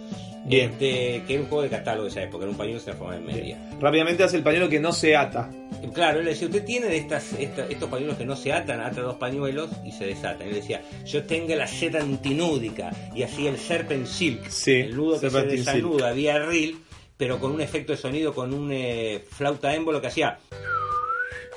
Bien. 0.47 0.71
Este, 0.71 1.23
que 1.27 1.35
era 1.35 1.43
un 1.43 1.49
juego 1.49 1.63
de 1.63 1.69
catálogo 1.71 2.05
de 2.05 2.11
esa 2.11 2.23
época, 2.23 2.45
era 2.45 2.51
un 2.53 2.57
pañuelo 2.57 2.79
que 2.79 2.85
se 2.85 2.91
transformaba 2.93 3.19
en 3.21 3.27
media. 3.27 3.71
Rápidamente 3.81 4.23
hace 4.23 4.37
el 4.37 4.43
pañuelo 4.43 4.69
que 4.69 4.79
no 4.81 4.93
se 4.93 5.17
ata. 5.17 5.51
Claro, 5.93 6.19
él 6.21 6.25
le 6.25 6.31
decía, 6.33 6.47
usted 6.47 6.65
tiene 6.65 6.87
de 6.87 6.97
estas, 6.99 7.33
esta- 7.35 7.67
estos 7.67 7.89
pañuelos 7.91 8.17
que 8.17 8.25
no 8.25 8.37
se 8.37 8.53
atan, 8.53 8.81
ata 8.81 9.01
dos 9.01 9.17
pañuelos 9.17 9.71
y 9.85 9.93
se 9.93 10.07
desatan. 10.07 10.47
Él 10.49 10.55
decía, 10.55 10.83
yo 11.05 11.25
tengo 11.25 11.55
la 11.55 11.67
seda 11.67 12.01
antinúdica 12.01 12.91
y 13.15 13.23
hacía 13.23 13.51
el 13.51 13.59
serpent 13.59 14.07
silk, 14.07 14.49
Sí, 14.49 14.73
el 14.73 14.97
nudo 14.97 15.21
que 15.21 15.31
se 15.31 15.41
silk. 15.41 15.51
desanuda 15.51 16.13
vía 16.13 16.39
reel, 16.39 16.77
pero 17.17 17.39
con 17.41 17.53
un 17.53 17.61
efecto 17.63 17.93
de 17.93 17.99
sonido, 17.99 18.35
con 18.35 18.53
un 18.53 18.71
eh, 18.73 19.25
flauta 19.31 19.75
émbolo 19.75 20.01
que 20.01 20.09
hacía 20.09 20.39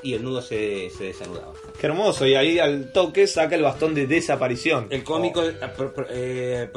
y 0.04 0.14
el 0.14 0.24
nudo 0.24 0.42
se, 0.42 0.90
se 0.90 1.06
desanudaba. 1.06 1.54
Qué 1.80 1.88
hermoso. 1.88 2.26
Y 2.28 2.36
ahí 2.36 2.60
al 2.60 2.92
toque 2.92 3.28
saca 3.28 3.56
el 3.56 3.64
bastón 3.64 3.94
de 3.96 4.08
desaparición. 4.08 4.88
El 4.90 5.04
cómico 5.04 5.42
eh, 6.10 6.68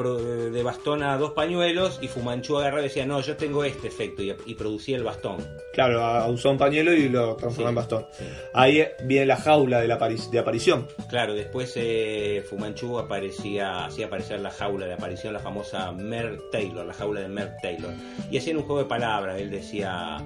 de 0.51 0.63
bastón 0.63 1.03
a 1.03 1.17
dos 1.17 1.31
pañuelos 1.31 1.99
y 2.01 2.07
Fumanchu 2.07 2.57
agarraba 2.57 2.81
y 2.81 2.85
decía, 2.85 3.05
no, 3.05 3.19
yo 3.21 3.35
tengo 3.35 3.63
este 3.63 3.87
efecto 3.87 4.21
y, 4.21 4.35
y 4.45 4.55
producía 4.55 4.97
el 4.97 5.03
bastón. 5.03 5.37
Claro, 5.73 6.27
usó 6.31 6.51
un 6.51 6.57
pañuelo 6.57 6.93
y 6.93 7.09
lo 7.09 7.35
transformó 7.35 7.67
Sí, 7.67 7.69
en 7.69 7.75
bastón. 7.75 8.05
sí. 8.17 8.25
Ahí 8.53 8.83
viene 9.03 9.25
la 9.25 9.37
jaula 9.37 9.79
de, 9.81 9.87
la 9.87 9.97
de 9.97 10.39
aparición. 10.39 10.87
Claro, 11.09 11.33
después 11.33 11.73
eh, 11.75 12.43
Fumanchu 12.49 12.97
aparecía, 12.99 13.85
hacía 13.85 14.05
aparecer 14.07 14.39
la 14.39 14.51
jaula 14.51 14.85
de 14.85 14.93
aparición, 14.93 15.33
la 15.33 15.39
famosa 15.39 15.91
Mer 15.91 16.39
Taylor, 16.51 16.85
la 16.85 16.93
jaula 16.93 17.21
de 17.21 17.27
Mer 17.29 17.53
Taylor. 17.61 17.91
Y 18.31 18.37
hacían 18.37 18.57
un 18.57 18.63
juego 18.63 18.79
de 18.83 18.87
palabras, 18.89 19.39
él 19.39 19.49
decía, 19.49 20.17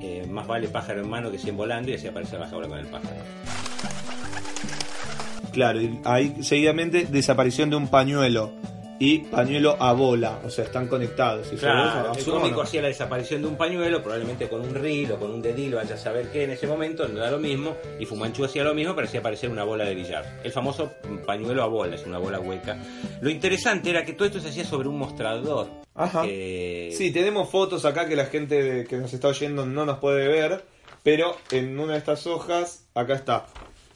eh, 0.00 0.26
más 0.26 0.46
vale 0.46 0.68
pájaro 0.68 1.02
en 1.02 1.08
mano 1.08 1.30
que 1.30 1.38
cien 1.38 1.56
volando, 1.56 1.90
y 1.90 1.94
hacía 1.94 2.10
aparecer 2.10 2.40
la 2.40 2.48
jaula 2.48 2.68
con 2.68 2.78
el 2.78 2.86
pájaro. 2.86 3.16
Claro, 5.52 5.80
y 5.80 5.98
ahí 6.04 6.36
seguidamente 6.42 7.06
desaparición 7.06 7.70
de 7.70 7.76
un 7.76 7.88
pañuelo 7.88 8.52
y 8.98 9.20
pañuelo 9.20 9.76
a 9.80 9.92
bola. 9.92 10.40
O 10.44 10.50
sea, 10.50 10.64
están 10.64 10.88
conectados. 10.88 11.52
Y 11.52 11.56
Claro, 11.56 12.12
el 12.16 12.24
cómico 12.24 12.62
hacía 12.62 12.82
la 12.82 12.88
desaparición 12.88 13.42
de 13.42 13.48
un 13.48 13.56
pañuelo, 13.56 14.02
probablemente 14.02 14.48
con 14.48 14.60
un 14.60 14.74
reel 14.74 15.12
o 15.12 15.18
con 15.18 15.30
un 15.30 15.40
dedilo, 15.40 15.76
vaya 15.76 15.94
a 15.94 15.98
saber 15.98 16.30
qué 16.30 16.44
en 16.44 16.50
ese 16.50 16.66
momento, 16.66 17.06
no 17.08 17.20
da 17.20 17.30
lo 17.30 17.38
mismo, 17.38 17.76
y 17.98 18.06
Fumanchu 18.06 18.44
hacía 18.44 18.64
lo 18.64 18.74
mismo, 18.74 18.94
pero 18.94 19.06
hacía 19.06 19.20
aparecer 19.20 19.50
una 19.50 19.64
bola 19.64 19.84
de 19.84 19.94
billar. 19.94 20.40
El 20.42 20.52
famoso 20.52 20.92
pañuelo 21.26 21.62
a 21.62 21.66
bola, 21.66 21.94
es 21.94 22.06
una 22.06 22.18
bola 22.18 22.40
hueca. 22.40 22.76
Lo 23.20 23.30
interesante 23.30 23.90
era 23.90 24.04
que 24.04 24.14
todo 24.14 24.26
esto 24.26 24.40
se 24.40 24.48
hacía 24.48 24.64
sobre 24.64 24.88
un 24.88 24.98
mostrador. 24.98 25.68
Ajá. 25.98 26.22
que- 26.22 26.92
Sí, 26.96 27.10
tenemos 27.10 27.50
fotos 27.50 27.84
acá 27.84 28.08
que 28.08 28.16
la 28.16 28.26
gente 28.26 28.86
que 28.88 28.96
nos 28.96 29.12
está 29.12 29.28
oyendo 29.28 29.66
no 29.66 29.84
nos 29.84 29.98
puede 29.98 30.26
ver, 30.28 30.64
pero 31.02 31.36
en 31.50 31.78
una 31.78 31.92
de 31.92 31.98
estas 31.98 32.26
hojas, 32.26 32.86
acá 32.94 33.14
está. 33.14 33.46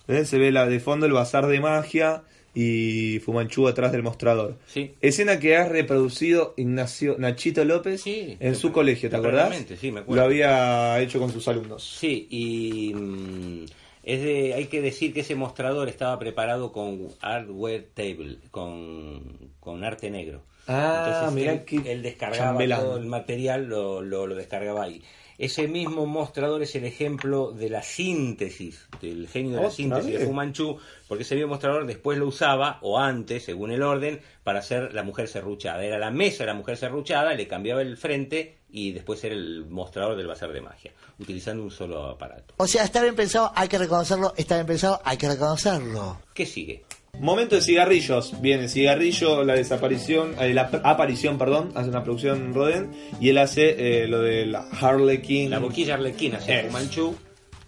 ¿Ves? 0.07 0.29
Se 0.29 0.39
ve 0.39 0.51
la 0.53 0.67
de 0.67 0.81
fondo 0.81 1.07
el 1.07 1.13
bazar 1.13 1.47
de 1.47 1.61
magia 1.61 2.23
y 2.55 3.19
Fumanchu 3.21 3.67
atrás 3.67 3.93
del 3.93 4.03
mostrador. 4.03 4.59
Sí. 4.67 4.95
Escena 5.01 5.39
que 5.39 5.57
ha 5.57 5.67
reproducido 5.69 6.53
Ignacio 6.59 7.17
Nachito 7.19 7.65
López 7.65 8.03
Sí, 8.03 8.37
en 8.41 8.55
su 8.57 8.73
colegio, 8.73 9.09
¿te 9.09 9.17
acordás? 9.17 9.57
sí, 9.81 9.91
me 9.91 10.01
acuerdo. 10.01 10.21
Lo 10.21 10.27
había 10.27 11.01
hecho 11.01 11.19
con 11.19 11.33
sus 11.33 11.49
alumnos. 11.49 11.83
Sí, 11.99 12.27
y 12.31 12.93
mm, 12.95 13.65
es 14.03 14.23
de- 14.23 14.55
hay 14.55 14.67
que 14.67 14.83
decir 14.83 15.15
que 15.15 15.21
ese 15.21 15.35
mostrador 15.35 15.89
estaba 15.89 16.19
preparado 16.19 16.73
con 16.73 17.09
hardware 17.21 17.89
table, 17.95 18.37
con, 18.51 19.53
con 19.61 19.83
arte 19.85 20.11
negro. 20.11 20.43
Ah, 20.67 21.31
mirá 21.33 21.53
él, 21.53 21.65
él 21.87 22.03
descargaba 22.03 22.51
chambelán. 22.51 22.81
todo 22.81 22.97
el 22.97 23.07
material, 23.07 23.67
lo, 23.67 24.03
lo, 24.03 24.27
lo 24.27 24.35
descargaba 24.35 24.85
ahí. 24.85 25.03
Ese 25.39 25.67
mismo 25.67 26.07
mostrador 26.07 26.63
es 26.63 26.75
el 26.77 26.85
ejemplo 26.85 27.51
de 27.51 27.69
la 27.69 27.83
síntesis, 27.83 28.87
del 29.01 29.27
genio 29.29 29.57
de 29.57 29.63
la 29.63 29.71
síntesis 29.71 30.21
de. 30.21 30.27
Fu 30.27 30.33
Manchu, 30.33 30.79
porque 31.09 31.25
ese 31.25 31.35
mismo 31.35 31.51
mostrador 31.51 31.87
después 31.87 32.17
lo 32.17 32.29
usaba, 32.29 32.79
o 32.83 32.99
antes, 32.99 33.45
según 33.45 33.73
el 33.73 33.83
orden, 33.83 34.21
para 34.45 34.61
hacer 34.61 34.95
la 34.95 35.03
mujer 35.03 35.27
serruchada. 35.29 35.83
Era 35.83 35.99
la 35.99 36.11
mesa 36.11 36.45
de 36.45 36.49
la 36.49 36.55
mujer 36.55 36.77
serruchada, 36.77 37.35
le 37.35 37.49
cambiaba 37.49 37.83
el 37.83 37.97
frente 37.97 38.59
y 38.71 38.93
después 38.93 39.25
era 39.25 39.35
el 39.35 39.67
mostrador 39.69 40.17
del 40.17 40.27
bazar 40.27 40.53
de 40.53 40.61
magia, 40.61 40.93
utilizando 41.19 41.63
un 41.63 41.71
solo 41.71 42.05
aparato. 42.05 42.55
O 42.59 42.67
sea, 42.67 42.85
está 42.85 43.03
bien 43.03 43.17
pensado, 43.17 43.51
hay 43.55 43.69
que 43.69 43.79
reconocerlo, 43.79 44.35
está 44.37 44.55
bien 44.57 44.67
pensado, 44.67 45.01
hay 45.05 45.17
que 45.17 45.29
reconocerlo. 45.29 46.21
¿Qué 46.35 46.47
sigue? 46.47 46.85
Momento 47.19 47.55
de 47.57 47.61
cigarrillos. 47.61 48.41
Viene 48.41 48.69
cigarrillo, 48.69 49.45
la 49.45 49.55
desaparición, 49.55 50.35
eh, 50.41 50.55
la 50.55 50.63
aparición, 50.83 51.37
perdón, 51.39 51.71
hace 51.75 51.91
una 51.91 52.03
producción 52.03 52.55
Roden 52.55 52.91
y 53.21 53.29
él 53.29 53.39
hace 53.39 54.03
eh, 54.05 54.09
lo 54.09 54.21
de 54.23 54.47
la 54.47 54.61
Harlequin. 54.81 55.51
La 55.51 55.59
boquilla 55.59 55.95
arlequina 55.95 56.39
hacia 56.39 56.67
Manchu. 56.73 57.15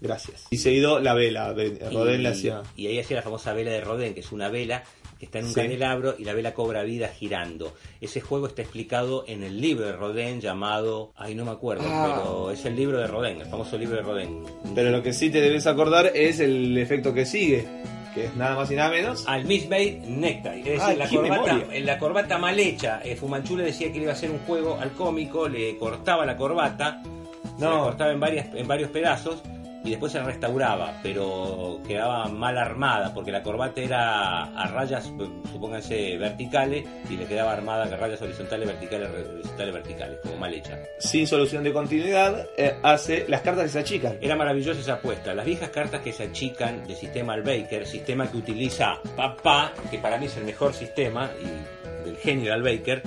Gracias. 0.00 0.46
Y 0.50 0.56
seguido 0.56 0.98
la 0.98 1.12
vela. 1.14 1.52
de- 1.52 1.78
Roden 1.92 2.20
y, 2.20 2.22
le 2.22 2.28
hacía. 2.30 2.62
y 2.74 2.86
ahí 2.86 2.98
hacía 2.98 3.18
la 3.18 3.22
famosa 3.22 3.52
vela 3.52 3.70
de 3.70 3.80
Rodin, 3.82 4.14
que 4.14 4.20
es 4.20 4.32
una 4.32 4.48
vela 4.48 4.82
que 5.18 5.26
está 5.26 5.38
en 5.38 5.44
un 5.44 5.50
Sí. 5.52 5.60
candelabro 5.60 6.16
y 6.18 6.24
la 6.24 6.32
vela 6.32 6.52
cobra 6.54 6.82
vida 6.82 7.08
girando. 7.08 7.74
Ese 8.00 8.20
juego 8.22 8.46
está 8.48 8.62
explicado 8.62 9.24
en 9.28 9.44
el 9.44 9.60
libro 9.60 9.84
de 9.86 9.92
Rodin 9.92 10.40
llamado, 10.40 11.12
ay 11.16 11.34
no 11.34 11.44
me 11.44 11.52
acuerdo, 11.52 11.84
Ah. 11.86 12.14
pero 12.16 12.50
es 12.50 12.64
el 12.64 12.74
libro 12.76 12.98
de 12.98 13.06
Rodin, 13.06 13.40
el 13.42 13.46
famoso 13.46 13.76
libro 13.78 13.96
de 13.96 14.02
Rodin. 14.02 14.42
Pero 14.74 14.90
lo 14.90 15.02
que 15.02 15.12
sí 15.12 15.28
te 15.30 15.40
debes 15.40 15.66
acordar 15.66 16.10
es 16.14 16.40
el 16.40 16.76
efecto 16.78 17.14
que 17.14 17.24
sigue, 17.24 17.64
que 18.14 18.26
es 18.26 18.36
nada 18.36 18.56
más 18.56 18.70
y 18.70 18.76
nada 18.76 18.90
menos. 18.90 19.24
Al 19.26 19.44
Miss 19.44 19.68
Made 19.68 20.02
Necktie, 20.06 20.74
es 20.74 20.80
decir, 20.80 20.98
la, 20.98 21.08
corbata, 21.08 21.60
la 21.80 21.98
corbata 21.98 22.38
mal 22.38 22.58
hecha. 22.58 23.00
Eh, 23.04 23.16
Fumanchu 23.16 23.56
le 23.56 23.64
decía 23.64 23.88
que 23.88 23.94
le 23.94 24.02
iba 24.02 24.12
a 24.12 24.14
hacer 24.14 24.30
un 24.30 24.38
juego 24.40 24.78
al 24.80 24.92
cómico, 24.92 25.48
le 25.48 25.76
cortaba 25.76 26.24
la 26.24 26.36
corbata, 26.36 27.02
No. 27.58 27.70
la 27.70 27.82
cortaba 27.84 28.12
en, 28.12 28.20
varias, 28.20 28.54
en 28.54 28.68
varios 28.68 28.90
pedazos 28.90 29.42
y 29.84 29.90
después 29.90 30.12
se 30.12 30.22
restauraba, 30.22 30.98
pero 31.02 31.80
quedaba 31.86 32.26
mal 32.28 32.56
armada 32.56 33.12
porque 33.12 33.30
la 33.30 33.42
corbata 33.42 33.80
era 33.80 34.44
a 34.44 34.66
rayas, 34.68 35.12
supónganse, 35.52 36.16
verticales 36.16 36.86
y 37.10 37.16
le 37.16 37.26
quedaba 37.26 37.52
armada 37.52 37.84
a 37.84 37.96
rayas 37.96 38.20
horizontales, 38.22 38.66
verticales, 38.66 39.10
horizontales, 39.10 39.74
verticales, 39.74 40.18
como 40.22 40.38
mal 40.38 40.54
hecha. 40.54 40.78
Sin 40.98 41.26
solución 41.26 41.62
de 41.62 41.72
continuidad, 41.72 42.46
eh, 42.56 42.76
hace 42.82 43.26
las 43.28 43.42
cartas 43.42 43.64
que 43.64 43.70
se 43.70 43.78
achican. 43.80 44.16
Era 44.22 44.36
maravillosa 44.36 44.80
esa 44.80 44.94
apuesta. 44.94 45.34
Las 45.34 45.44
viejas 45.44 45.68
cartas 45.68 46.00
que 46.00 46.12
se 46.12 46.24
achican 46.24 46.86
de 46.86 46.94
sistema 46.94 47.34
Albaker, 47.34 47.86
sistema 47.86 48.30
que 48.30 48.38
utiliza 48.38 49.00
Papá, 49.16 49.72
que 49.90 49.98
para 49.98 50.16
mí 50.18 50.26
es 50.26 50.36
el 50.38 50.44
mejor 50.44 50.72
sistema, 50.72 51.30
y 51.40 52.06
del 52.06 52.16
genio 52.16 52.46
de 52.46 52.52
Albaker. 52.52 53.02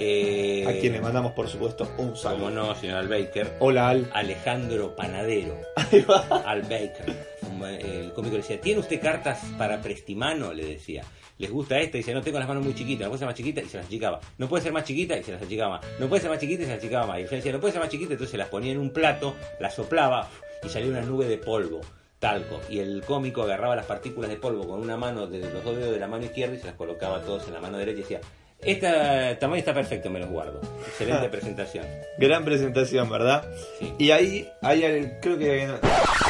Eh, 0.00 0.64
A 0.66 0.80
quien 0.80 0.92
le 0.92 1.00
mandamos, 1.00 1.32
por 1.32 1.48
supuesto, 1.48 1.84
un 1.98 2.06
Como 2.08 2.16
saludo. 2.16 2.50
no, 2.50 2.74
señor 2.74 2.98
Albaker. 2.98 3.56
Hola, 3.60 3.88
Al. 3.90 4.10
Alejandro 4.12 4.94
Panadero. 4.96 5.56
Ahí 5.76 6.00
va. 6.02 6.42
Albaker. 6.46 7.04
Un 7.42 7.48
Fuma- 7.60 7.76
el 7.78 8.12
cómico 8.12 8.36
le 8.36 8.42
decía, 8.42 8.60
¿tiene 8.60 8.80
usted 8.80 9.00
cartas 9.00 9.40
para 9.58 9.80
prestimano? 9.80 10.52
Le 10.52 10.64
decía. 10.66 11.04
¿Les 11.38 11.50
gusta 11.50 11.78
esta? 11.80 11.96
Y 11.96 12.00
dice, 12.00 12.14
no 12.14 12.22
tengo 12.22 12.38
las 12.38 12.46
manos 12.46 12.62
muy 12.62 12.74
chiquitas, 12.74 13.04
¿no 13.04 13.08
puede 13.10 13.18
ser 13.18 13.26
más 13.26 13.34
chiquita? 13.34 13.60
Y 13.62 13.64
se 13.68 13.76
las 13.78 13.86
achicaba. 13.86 14.20
¿No 14.38 14.48
puede 14.48 14.62
ser 14.62 14.72
más 14.72 14.84
chiquita? 14.84 15.16
Y 15.16 15.24
se 15.24 15.32
las 15.32 15.42
achicaba 15.42 15.78
más. 15.78 15.86
¿No 15.98 16.06
puede 16.08 16.20
ser 16.22 16.30
más 16.30 16.38
chiquita? 16.38 16.62
Y 16.62 16.66
se 16.66 16.70
las 16.72 16.78
achicaba 16.78 17.06
más. 17.06 17.18
Y 17.18 17.22
decía, 17.24 17.52
¿no 17.52 17.60
puede 17.60 17.72
ser 17.72 17.80
más 17.80 17.90
chiquita? 17.90 18.12
Entonces 18.12 18.38
las 18.38 18.48
ponía 18.48 18.70
en 18.72 18.78
un 18.78 18.90
plato, 18.90 19.34
las 19.58 19.74
soplaba 19.74 20.28
y 20.62 20.68
salía 20.68 20.90
una 20.90 21.00
nube 21.00 21.26
de 21.26 21.38
polvo, 21.38 21.80
talco. 22.20 22.60
Y 22.68 22.78
el 22.78 23.02
cómico 23.04 23.42
agarraba 23.42 23.74
las 23.74 23.86
partículas 23.86 24.30
de 24.30 24.36
polvo 24.36 24.68
con 24.68 24.78
una 24.80 24.96
mano, 24.96 25.26
de 25.26 25.38
los 25.40 25.64
dos 25.64 25.76
dedos 25.76 25.92
de 25.92 25.98
la 25.98 26.06
mano 26.06 26.24
izquierda 26.26 26.54
y 26.54 26.58
se 26.58 26.66
las 26.66 26.76
colocaba 26.76 27.20
todos 27.22 27.48
en 27.48 27.54
la 27.54 27.60
mano 27.60 27.76
derecha 27.78 27.98
y 27.98 28.02
decía, 28.02 28.20
este 28.62 29.36
tamaño 29.40 29.58
está 29.58 29.74
perfecto, 29.74 30.08
me 30.10 30.20
los 30.20 30.28
guardo. 30.30 30.60
Excelente 30.86 31.28
presentación. 31.28 31.84
Gran 32.18 32.44
presentación, 32.44 33.08
¿verdad? 33.10 33.44
Sí. 33.78 33.92
Y 33.98 34.10
ahí 34.10 34.48
hay, 34.62 34.84
el- 34.84 35.20
creo 35.20 35.38
que 35.38 35.50
hay 35.62 35.68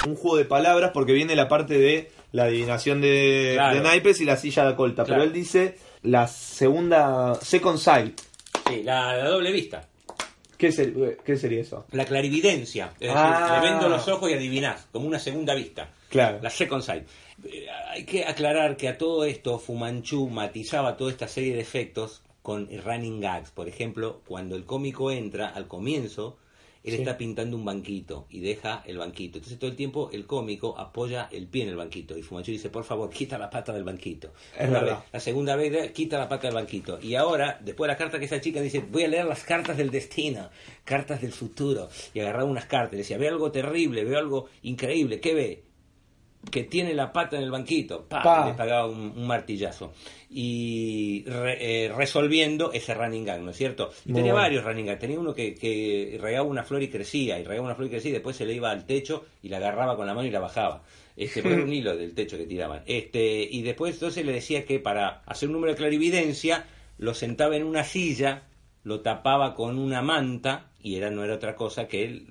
un 0.06 0.16
juego 0.16 0.36
de 0.36 0.44
palabras 0.44 0.90
porque 0.94 1.12
viene 1.12 1.36
la 1.36 1.48
parte 1.48 1.78
de 1.78 2.10
la 2.32 2.44
adivinación 2.44 3.00
de, 3.00 3.52
Claro. 3.54 3.76
de 3.76 3.82
naipes 3.82 4.20
y 4.20 4.24
la 4.24 4.36
silla 4.36 4.64
de 4.66 4.74
colta. 4.74 5.04
Claro. 5.04 5.20
Pero 5.20 5.30
él 5.30 5.32
dice 5.34 5.76
la 6.02 6.26
segunda, 6.26 7.34
second 7.36 7.78
sight. 7.78 8.18
Sí, 8.68 8.82
la, 8.82 9.16
la 9.16 9.28
doble 9.28 9.52
vista. 9.52 9.86
¿Qué, 10.56 10.70
ser- 10.70 11.18
qué 11.24 11.36
sería 11.36 11.60
eso? 11.60 11.86
La 11.90 12.04
clarividencia. 12.04 12.86
Es 12.94 13.00
decir, 13.08 13.14
Ah. 13.16 13.58
le 13.60 13.68
vendo 13.68 13.88
los 13.88 14.06
ojos 14.08 14.30
y 14.30 14.34
adivinás, 14.34 14.86
como 14.92 15.06
una 15.06 15.18
segunda 15.18 15.54
vista. 15.54 15.88
Claro. 16.08 16.38
La 16.40 16.50
second 16.50 16.82
sight. 16.82 17.04
Eh, 17.44 17.66
Hay 17.90 18.05
que 18.05 18.24
aclarar 18.24 18.76
que 18.76 18.88
a 18.88 18.98
todo 18.98 19.24
esto 19.24 19.59
Fumanchu 19.59 20.28
matizaba 20.28 20.96
toda 20.96 21.11
esta 21.11 21.28
serie 21.28 21.55
de 21.55 21.61
efectos 21.61 22.22
con 22.42 22.68
running 22.85 23.20
gags. 23.20 23.50
Por 23.50 23.68
ejemplo, 23.68 24.20
cuando 24.26 24.57
el 24.57 24.64
cómico 24.64 25.11
entra 25.11 25.48
al 25.48 25.68
comienzo, 25.68 26.37
él 26.85 26.94
Sí. 26.94 26.98
está 26.98 27.16
pintando 27.16 27.57
un 27.57 27.64
banquito 27.64 28.26
y 28.28 28.40
deja 28.40 28.83
el 28.87 28.98
banquito. 28.98 29.38
Entonces 29.38 29.57
todo 29.59 29.70
el 29.70 29.76
tiempo 29.76 30.11
el 30.12 30.26
cómico 30.26 30.76
apoya 30.78 31.28
el 31.31 31.46
pie 31.46 31.62
en 31.62 31.68
el 31.68 31.76
banquito 31.76 32.18
y 32.18 32.22
Fumanchu 32.22 32.50
dice, 32.50 32.70
por 32.70 32.83
favor, 32.83 33.09
quita 33.11 33.38
la 33.38 33.50
pata 33.50 33.72
del 33.72 33.85
banquito. 33.85 34.33
Es 34.59 34.68
Una 34.68 34.81
verdad. 34.81 34.98
vez. 35.00 35.09
La 35.12 35.20
segunda 35.20 35.55
vez, 35.55 35.92
quita 35.92 36.18
la 36.18 36.28
pata 36.28 36.48
del 36.48 36.57
banquito. 36.57 36.98
Y 37.00 37.14
ahora, 37.14 37.61
después 37.62 37.87
de 37.87 37.92
la 37.92 37.98
carta 37.98 38.18
que 38.18 38.24
esa 38.24 38.40
chica 38.40 38.61
dice, 38.61 38.81
voy 38.81 39.05
a 39.05 39.09
leer 39.09 39.26
las 39.26 39.44
cartas 39.44 39.76
del 39.76 39.90
destino, 39.92 40.48
cartas 40.85 41.20
del 41.20 41.31
futuro. 41.33 41.88
Y 42.14 42.18
agarraba 42.20 42.50
unas 42.50 42.66
cartas 42.66 42.94
y 42.94 42.98
decía, 42.98 43.16
ve 43.18 43.28
algo 43.28 43.52
terrible, 43.52 44.02
veo 44.05 44.18
algo 44.18 44.46
increíble. 44.62 45.20
¿Qué 45.20 45.35
ve? 45.35 45.62
Que 46.50 46.64
tiene 46.64 46.92
la 46.94 47.12
pata 47.12 47.37
en 47.37 47.44
el 47.44 47.50
banquito. 47.50 48.05
Pa, 48.09 48.46
Le 48.48 48.55
pagaba 48.55 48.87
un, 48.87 49.12
un 49.16 49.26
martillazo. 49.26 49.92
Y 50.28 51.24
re- 51.26 51.85
eh, 51.87 51.92
resolviendo 51.94 52.72
ese 52.72 52.94
running 52.94 53.24
gag, 53.24 53.40
¿no 53.42 53.50
es 53.50 53.57
cierto? 53.57 53.90
Y 54.05 54.11
Muy 54.11 54.16
tenía 54.20 54.33
bueno. 54.33 54.44
varios 54.44 54.64
running 54.64 54.87
gags. 54.87 55.00
Tenía 55.00 55.20
uno 55.20 55.35
que, 55.35 55.55
que 55.55 56.18
regaba 56.20 56.46
una 56.46 56.64
flor 56.64 56.83
y 56.83 56.88
crecía, 56.88 57.38
y 57.38 57.44
regaba 57.44 57.66
una 57.66 57.74
flor 57.74 57.87
y 57.87 57.90
crecía, 57.90 58.11
y 58.11 58.14
después 58.14 58.35
se 58.37 58.44
le 58.46 58.55
iba 58.55 58.70
al 58.70 58.85
techo 58.87 59.24
y 59.42 59.48
la 59.48 59.59
agarraba 59.59 59.96
con 59.96 60.07
la 60.07 60.14
mano 60.14 60.26
y 60.26 60.31
la 60.31 60.40
bajaba. 60.40 60.83
Este, 61.16 61.40
era 61.40 61.62
un 61.62 61.72
hilo 61.72 61.96
del 61.96 62.14
techo 62.14 62.37
que 62.37 62.46
tiraban. 62.46 62.83
Este, 62.87 63.42
y 63.48 63.62
después 63.62 63.94
entonces 63.94 64.24
le 64.26 64.33
decía 64.33 64.64
que 64.64 64.78
para 64.81 65.22
hacer 65.26 65.48
un 65.48 65.55
número 65.55 65.72
de 65.72 65.78
clarividencia, 65.78 66.64
lo 66.98 67.14
sentaba 67.14 67.57
en 67.57 67.64
una 67.64 67.85
silla, 67.85 68.44
lo 68.85 69.00
tapaba 69.00 69.55
con 69.55 69.78
una 69.78 70.02
manta, 70.02 70.70
y 70.83 70.96
era, 70.96 71.11
no 71.11 71.22
era 71.24 71.35
otra 71.35 71.55
cosa 71.55 71.87
que 71.87 72.05
una 72.05 72.26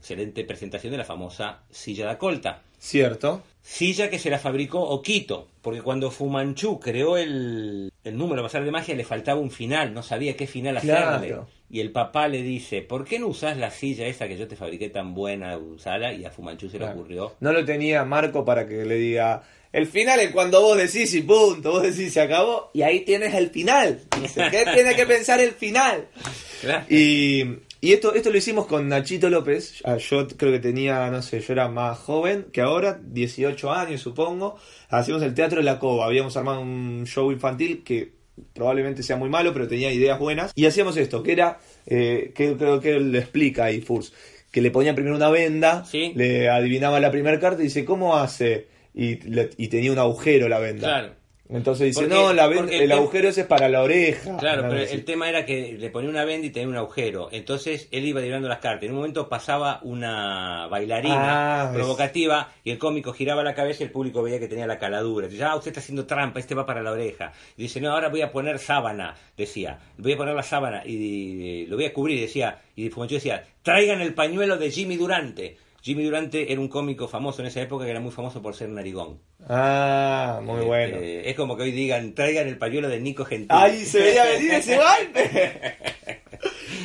excelente 0.00 0.44
presentación 0.44 0.90
de 0.92 0.98
la 0.98 1.04
famosa 1.04 1.60
silla 1.70 2.08
de 2.08 2.18
colta. 2.18 2.62
¿Cierto? 2.78 3.42
Silla 3.62 4.08
que 4.08 4.18
se 4.18 4.30
la 4.30 4.38
fabricó 4.38 4.80
Oquito, 4.80 5.48
porque 5.60 5.82
cuando 5.82 6.10
Fumanchu 6.10 6.80
creó 6.80 7.18
el, 7.18 7.92
el 8.02 8.16
número 8.16 8.42
pasar 8.42 8.64
de 8.64 8.70
magia 8.70 8.94
le 8.96 9.04
faltaba 9.04 9.38
un 9.38 9.50
final, 9.50 9.92
no 9.92 10.02
sabía 10.02 10.34
qué 10.36 10.46
final 10.46 10.78
Claro. 10.80 11.16
hacerle. 11.16 11.36
Y 11.72 11.80
el 11.80 11.92
papá 11.92 12.26
le 12.26 12.42
dice, 12.42 12.80
¿por 12.82 13.04
qué 13.04 13.18
no 13.20 13.28
usás 13.28 13.56
la 13.58 13.70
silla 13.70 14.06
esa 14.06 14.26
que 14.26 14.36
yo 14.36 14.48
te 14.48 14.56
fabriqué 14.56 14.88
tan 14.88 15.14
buena, 15.14 15.56
usala? 15.58 16.12
Y 16.14 16.24
a 16.24 16.30
Fumanchu 16.30 16.68
se 16.68 16.78
le 16.80 16.86
ocurrió. 16.86 17.36
No 17.40 17.52
lo 17.52 17.64
tenía 17.64 18.02
Marco 18.04 18.44
para 18.44 18.66
que 18.66 18.84
le 18.84 18.96
diga. 18.96 19.42
El 19.72 19.86
final 19.86 20.18
es 20.18 20.32
cuando 20.32 20.60
vos 20.62 20.76
decís 20.76 21.14
y 21.14 21.22
punto, 21.22 21.70
vos 21.70 21.82
decís 21.82 22.12
se 22.12 22.20
acabó 22.22 22.70
y 22.72 22.82
ahí 22.82 23.00
tienes 23.00 23.34
el 23.34 23.50
final. 23.50 24.00
Dice, 24.20 24.48
¿qué 24.50 24.64
tiene 24.74 24.96
que 24.96 25.06
pensar 25.06 25.38
el 25.40 25.52
final? 25.52 26.08
Claro. 26.60 26.84
Y, 26.90 27.42
y 27.80 27.92
esto, 27.92 28.14
esto 28.14 28.30
lo 28.30 28.36
hicimos 28.36 28.66
con 28.66 28.88
Nachito 28.88 29.30
López. 29.30 29.80
Ah, 29.84 29.96
Yo 29.96 30.26
creo 30.28 30.52
que 30.52 30.58
tenía, 30.58 31.10
no 31.10 31.22
sé, 31.22 31.40
yo 31.40 31.52
era 31.52 31.68
más 31.68 31.98
joven 31.98 32.46
que 32.52 32.60
ahora, 32.60 33.00
18 33.02 33.72
años 33.72 34.00
supongo. 34.00 34.56
Hacíamos 34.88 35.22
el 35.22 35.34
Teatro 35.34 35.58
de 35.58 35.64
la 35.64 35.78
Cova. 35.78 36.04
Habíamos 36.06 36.36
armado 36.36 36.60
un 36.60 37.04
show 37.06 37.32
infantil 37.32 37.82
que 37.84 38.12
probablemente 38.54 39.02
sea 39.02 39.16
muy 39.16 39.28
malo, 39.28 39.52
pero 39.52 39.68
tenía 39.68 39.92
ideas 39.92 40.18
buenas. 40.18 40.52
Y 40.54 40.66
hacíamos 40.66 40.96
esto, 40.96 41.22
que 41.22 41.32
era, 41.32 41.58
eh, 41.86 42.32
que 42.34 42.56
creo 42.56 42.80
que 42.80 42.96
él 42.96 43.12
le 43.12 43.18
explica 43.18 43.64
ahí, 43.64 43.80
Furs, 43.80 44.12
que 44.50 44.60
le 44.60 44.70
ponían 44.70 44.94
primero 44.94 45.16
una 45.16 45.30
venda, 45.30 45.84
Sí. 45.84 46.12
le 46.16 46.48
adivinaba 46.48 47.00
la 47.00 47.10
primera 47.10 47.38
carta 47.38 47.60
y 47.62 47.64
dice, 47.64 47.84
¿cómo 47.84 48.16
hace? 48.16 48.68
Y, 48.94 49.16
le- 49.28 49.50
y 49.56 49.68
tenía 49.68 49.92
un 49.92 49.98
agujero 49.98 50.48
la 50.48 50.58
venda. 50.58 50.88
Claro. 50.88 51.19
Entonces 51.52 51.86
dice, 51.86 52.00
Porque- 52.02 52.14
no, 52.14 52.32
la 52.32 52.46
venda- 52.46 52.72
el, 52.72 52.92
agujero 52.92 53.28
ese 53.28 53.40
es 53.42 53.46
para 53.46 53.68
la 53.68 53.82
oreja. 53.82 54.36
Claro, 54.38 54.62
pero 54.68 54.82
así. 54.82 54.94
el 54.94 55.04
tema 55.04 55.28
era 55.28 55.44
que 55.44 55.76
le 55.78 55.90
ponía 55.90 56.08
una 56.08 56.24
venda 56.24 56.46
y 56.46 56.50
tenía 56.50 56.68
un 56.68 56.76
agujero. 56.76 57.28
Entonces 57.32 57.88
él 57.90 58.04
iba 58.06 58.20
tirando 58.20 58.48
las 58.48 58.58
cartas. 58.58 58.84
En 58.84 58.90
un 58.90 58.98
momento 58.98 59.28
pasaba 59.28 59.80
una 59.82 60.68
bailarina 60.68 61.62
Ah, 61.62 61.70
es- 61.70 61.76
provocativa 61.76 62.52
y 62.62 62.70
el 62.70 62.78
cómico 62.78 63.12
giraba 63.12 63.42
la 63.42 63.54
cabeza 63.54 63.82
y 63.82 63.86
el 63.86 63.92
público 63.92 64.22
veía 64.22 64.38
que 64.38 64.48
tenía 64.48 64.66
la 64.66 64.78
caladura. 64.78 65.26
Dice, 65.28 65.42
ah, 65.44 65.56
usted 65.56 65.70
está 65.70 65.80
haciendo 65.80 66.06
trampa, 66.06 66.38
este 66.38 66.54
va 66.54 66.64
para 66.66 66.82
la 66.82 66.92
oreja. 66.92 67.32
Y 67.56 67.62
dice, 67.62 67.80
no, 67.80 67.90
ahora 67.90 68.08
voy 68.08 68.22
a 68.22 68.30
poner 68.30 68.58
sábana, 68.58 69.16
decía. 69.36 69.78
Voy 69.98 70.12
a 70.12 70.16
poner 70.16 70.34
la 70.34 70.42
sábana 70.42 70.82
y, 70.86 71.66
lo 71.66 71.76
voy 71.76 71.86
a 71.86 71.92
cubrir, 71.92 72.20
decía. 72.20 72.60
Y 72.76 72.88
Fumanchu 72.90 73.16
decía, 73.16 73.44
traigan 73.62 74.00
el 74.00 74.14
pañuelo 74.14 74.56
de 74.56 74.70
Jimmy 74.70 74.96
Durante. 74.96 75.56
Jimmy 75.82 76.04
Durante 76.04 76.52
era 76.52 76.60
un 76.60 76.68
cómico 76.68 77.08
famoso 77.08 77.40
en 77.42 77.48
esa 77.48 77.60
época 77.62 77.84
que 77.84 77.90
era 77.90 78.00
muy 78.00 78.10
famoso 78.10 78.42
por 78.42 78.54
ser 78.54 78.68
narigón. 78.68 79.18
Ah, 79.48 80.40
muy 80.42 80.56
Este, 80.56 80.66
bueno. 80.66 80.96
Es 81.00 81.34
como 81.36 81.56
que 81.56 81.62
hoy 81.64 81.72
digan, 81.72 82.14
traigan 82.14 82.48
el 82.48 82.58
pañuelo 82.58 82.88
de 82.88 83.00
Nico 83.00 83.24
Gentil. 83.24 83.48
¡Ay, 83.50 83.84
se 83.84 84.00
veía 84.00 84.24
venir 84.24 84.52
ese 84.54 84.76
golpe! 84.76 85.76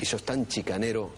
Y 0.02 0.06
sos 0.06 0.24
tan 0.24 0.48
chicanero, 0.48 1.12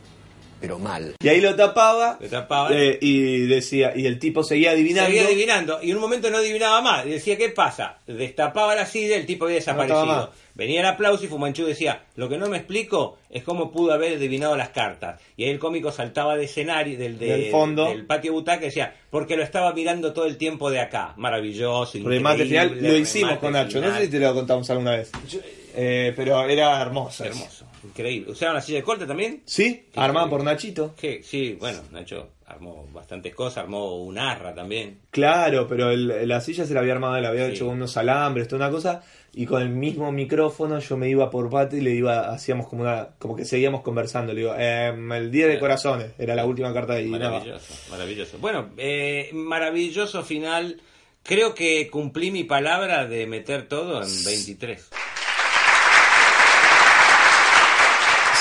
pero 0.60 0.80
mal. 0.80 1.16
Y 1.22 1.28
ahí 1.28 1.40
lo 1.42 1.56
tapaba, 1.56 2.18
Lo 2.20 2.28
tapaba. 2.28 2.70
eh, 2.74 2.98
y 3.02 3.46
decía, 3.48 3.94
y 3.96 4.06
el 4.06 4.20
tipo 4.20 4.44
seguía 4.44 4.72
adivinando. 4.72 5.08
Seguía 5.10 5.26
adivinando 5.28 5.80
y 5.84 5.92
en 5.92 5.96
un 5.98 6.02
momento 6.02 6.30
no 6.30 6.38
adivinaba 6.38 6.82
más. 6.82 7.06
Y 7.06 7.10
decía, 7.10 7.38
¿qué 7.38 7.50
pasa? 7.50 7.98
Destapaba 8.08 8.76
la 8.76 8.86
silla 8.86 9.16
el 9.16 9.26
tipo 9.26 9.46
había 9.46 9.58
desaparecido. 9.58 10.32
Venía 10.56 10.80
el 10.80 10.88
aplauso 10.88 11.24
y 11.24 11.28
Fumanchu 11.28 11.66
decía, 11.66 12.02
lo 12.16 12.28
que 12.28 12.38
no 12.40 12.48
me 12.50 12.58
explico 12.58 13.20
es 13.30 13.44
cómo 13.44 13.72
pudo 13.72 13.94
haber 13.94 14.16
adivinado 14.18 14.58
las 14.58 14.70
cartas. 14.70 15.22
Y 15.36 15.44
ahí 15.44 15.52
el 15.52 15.60
cómico 15.60 15.92
saltaba 15.92 16.36
de 16.36 16.46
escenario, 16.46 16.98
del, 16.98 17.20
de- 17.20 17.28
Del 17.28 17.52
fondo. 17.52 17.86
del 17.90 18.08
patio 18.08 18.34
butaca 18.34 18.64
y 18.64 18.70
decía, 18.70 18.96
porque 19.12 19.38
lo 19.38 19.44
estaba 19.44 19.72
mirando 19.74 20.14
todo 20.14 20.26
el 20.26 20.36
tiempo 20.38 20.72
de 20.72 20.80
acá. 20.80 21.14
Maravilloso, 21.18 22.00
Remate 22.04 22.46
final, 22.48 22.76
lo 22.82 22.96
hicimos 22.98 23.38
con 23.38 23.54
Nacho. 23.54 23.80
No 23.80 23.96
sé 23.96 24.06
si 24.06 24.10
te 24.10 24.20
lo 24.20 24.34
contamos 24.34 24.68
alguna 24.72 24.96
vez. 24.98 25.12
Eh, 25.76 26.12
pero 26.16 26.44
era 26.50 26.82
hermoso. 26.82 27.24
Hermoso, 27.24 27.66
increíble. 27.88 28.32
¿Usaban 28.32 28.56
la 28.56 28.62
silla 28.62 28.78
de 28.80 28.84
corte 28.84 29.06
también? 29.06 29.42
¿Sí? 29.46 29.88
Qué 29.94 30.00
Armada 30.00 30.26
increíble. 30.28 30.30
por 30.30 30.44
Nachito. 30.44 30.96
Que, 30.96 31.24
sí, 31.24 31.58
bueno, 31.60 31.80
Nacho 31.92 32.30
armó 32.46 32.88
bastantes 32.94 33.36
cosas, 33.36 33.58
armó 33.64 33.98
un 34.04 34.18
arra 34.18 34.54
también. 34.56 35.00
Claro, 35.12 35.68
pero 35.68 35.92
el- 35.92 36.28
la 36.28 36.40
silla 36.40 36.66
se 36.66 36.74
la 36.74 36.80
había 36.80 36.94
armado, 36.94 37.20
la 37.20 37.30
había 37.30 37.48
Sí. 37.48 37.54
hecho 37.54 37.66
con 37.66 37.76
unos 37.76 37.98
alambres, 37.98 38.48
toda 38.48 38.66
una 38.68 38.72
cosa. 38.74 39.04
Y 39.34 39.46
con 39.46 39.62
el 39.62 39.70
mismo 39.70 40.12
micrófono 40.12 40.80
yo 40.80 40.98
me 40.98 41.10
iba 41.10 41.30
por 41.30 41.50
pata 41.50 41.76
y 41.76 41.82
le 41.82 41.92
iba, 41.92 42.30
hacíamos 42.30 42.68
como 42.68 42.84
una, 42.84 43.10
como 43.20 43.36
que 43.36 43.46
seguíamos 43.46 43.82
conversando. 43.82 44.34
Le 44.34 44.40
digo, 44.42 44.56
em, 44.58 45.12
el 45.12 45.30
10 45.30 45.48
de 45.50 45.60
corazones, 45.60 46.12
era 46.18 46.34
la 46.34 46.46
última 46.46 46.74
carta 46.74 46.94
nada. 47.02 47.32
Maravilloso, 47.32 47.74
maravilloso. 47.92 48.38
Bueno, 48.40 48.70
eh, 48.78 49.30
maravilloso 49.34 50.24
final. 50.24 50.82
Creo 51.24 51.54
que 51.54 51.90
cumplí 51.90 52.32
mi 52.32 52.46
palabra 52.46 53.06
de 53.06 53.28
meter 53.28 53.68
todo 53.68 54.02
en 54.02 54.24
23. 54.26 54.90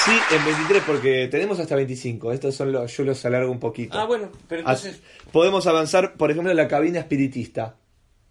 Sí, 0.06 0.12
en 0.36 0.44
23, 0.44 0.82
porque 0.86 1.28
tenemos 1.28 1.58
hasta 1.58 1.74
25. 1.76 2.32
Estos 2.32 2.54
son 2.54 2.70
los, 2.72 2.96
yo 2.96 3.02
los 3.04 3.24
alargo 3.24 3.50
un 3.50 3.58
poquito. 3.58 3.98
Ah, 3.98 4.04
bueno, 4.06 4.30
pero 4.48 4.60
entonces... 4.60 4.94
As- 5.26 5.32
Podemos 5.32 5.66
avanzar, 5.66 6.14
por 6.14 6.30
ejemplo, 6.30 6.50
en 6.50 6.56
la 6.56 6.68
cabina 6.68 7.00
espiritista. 7.00 7.76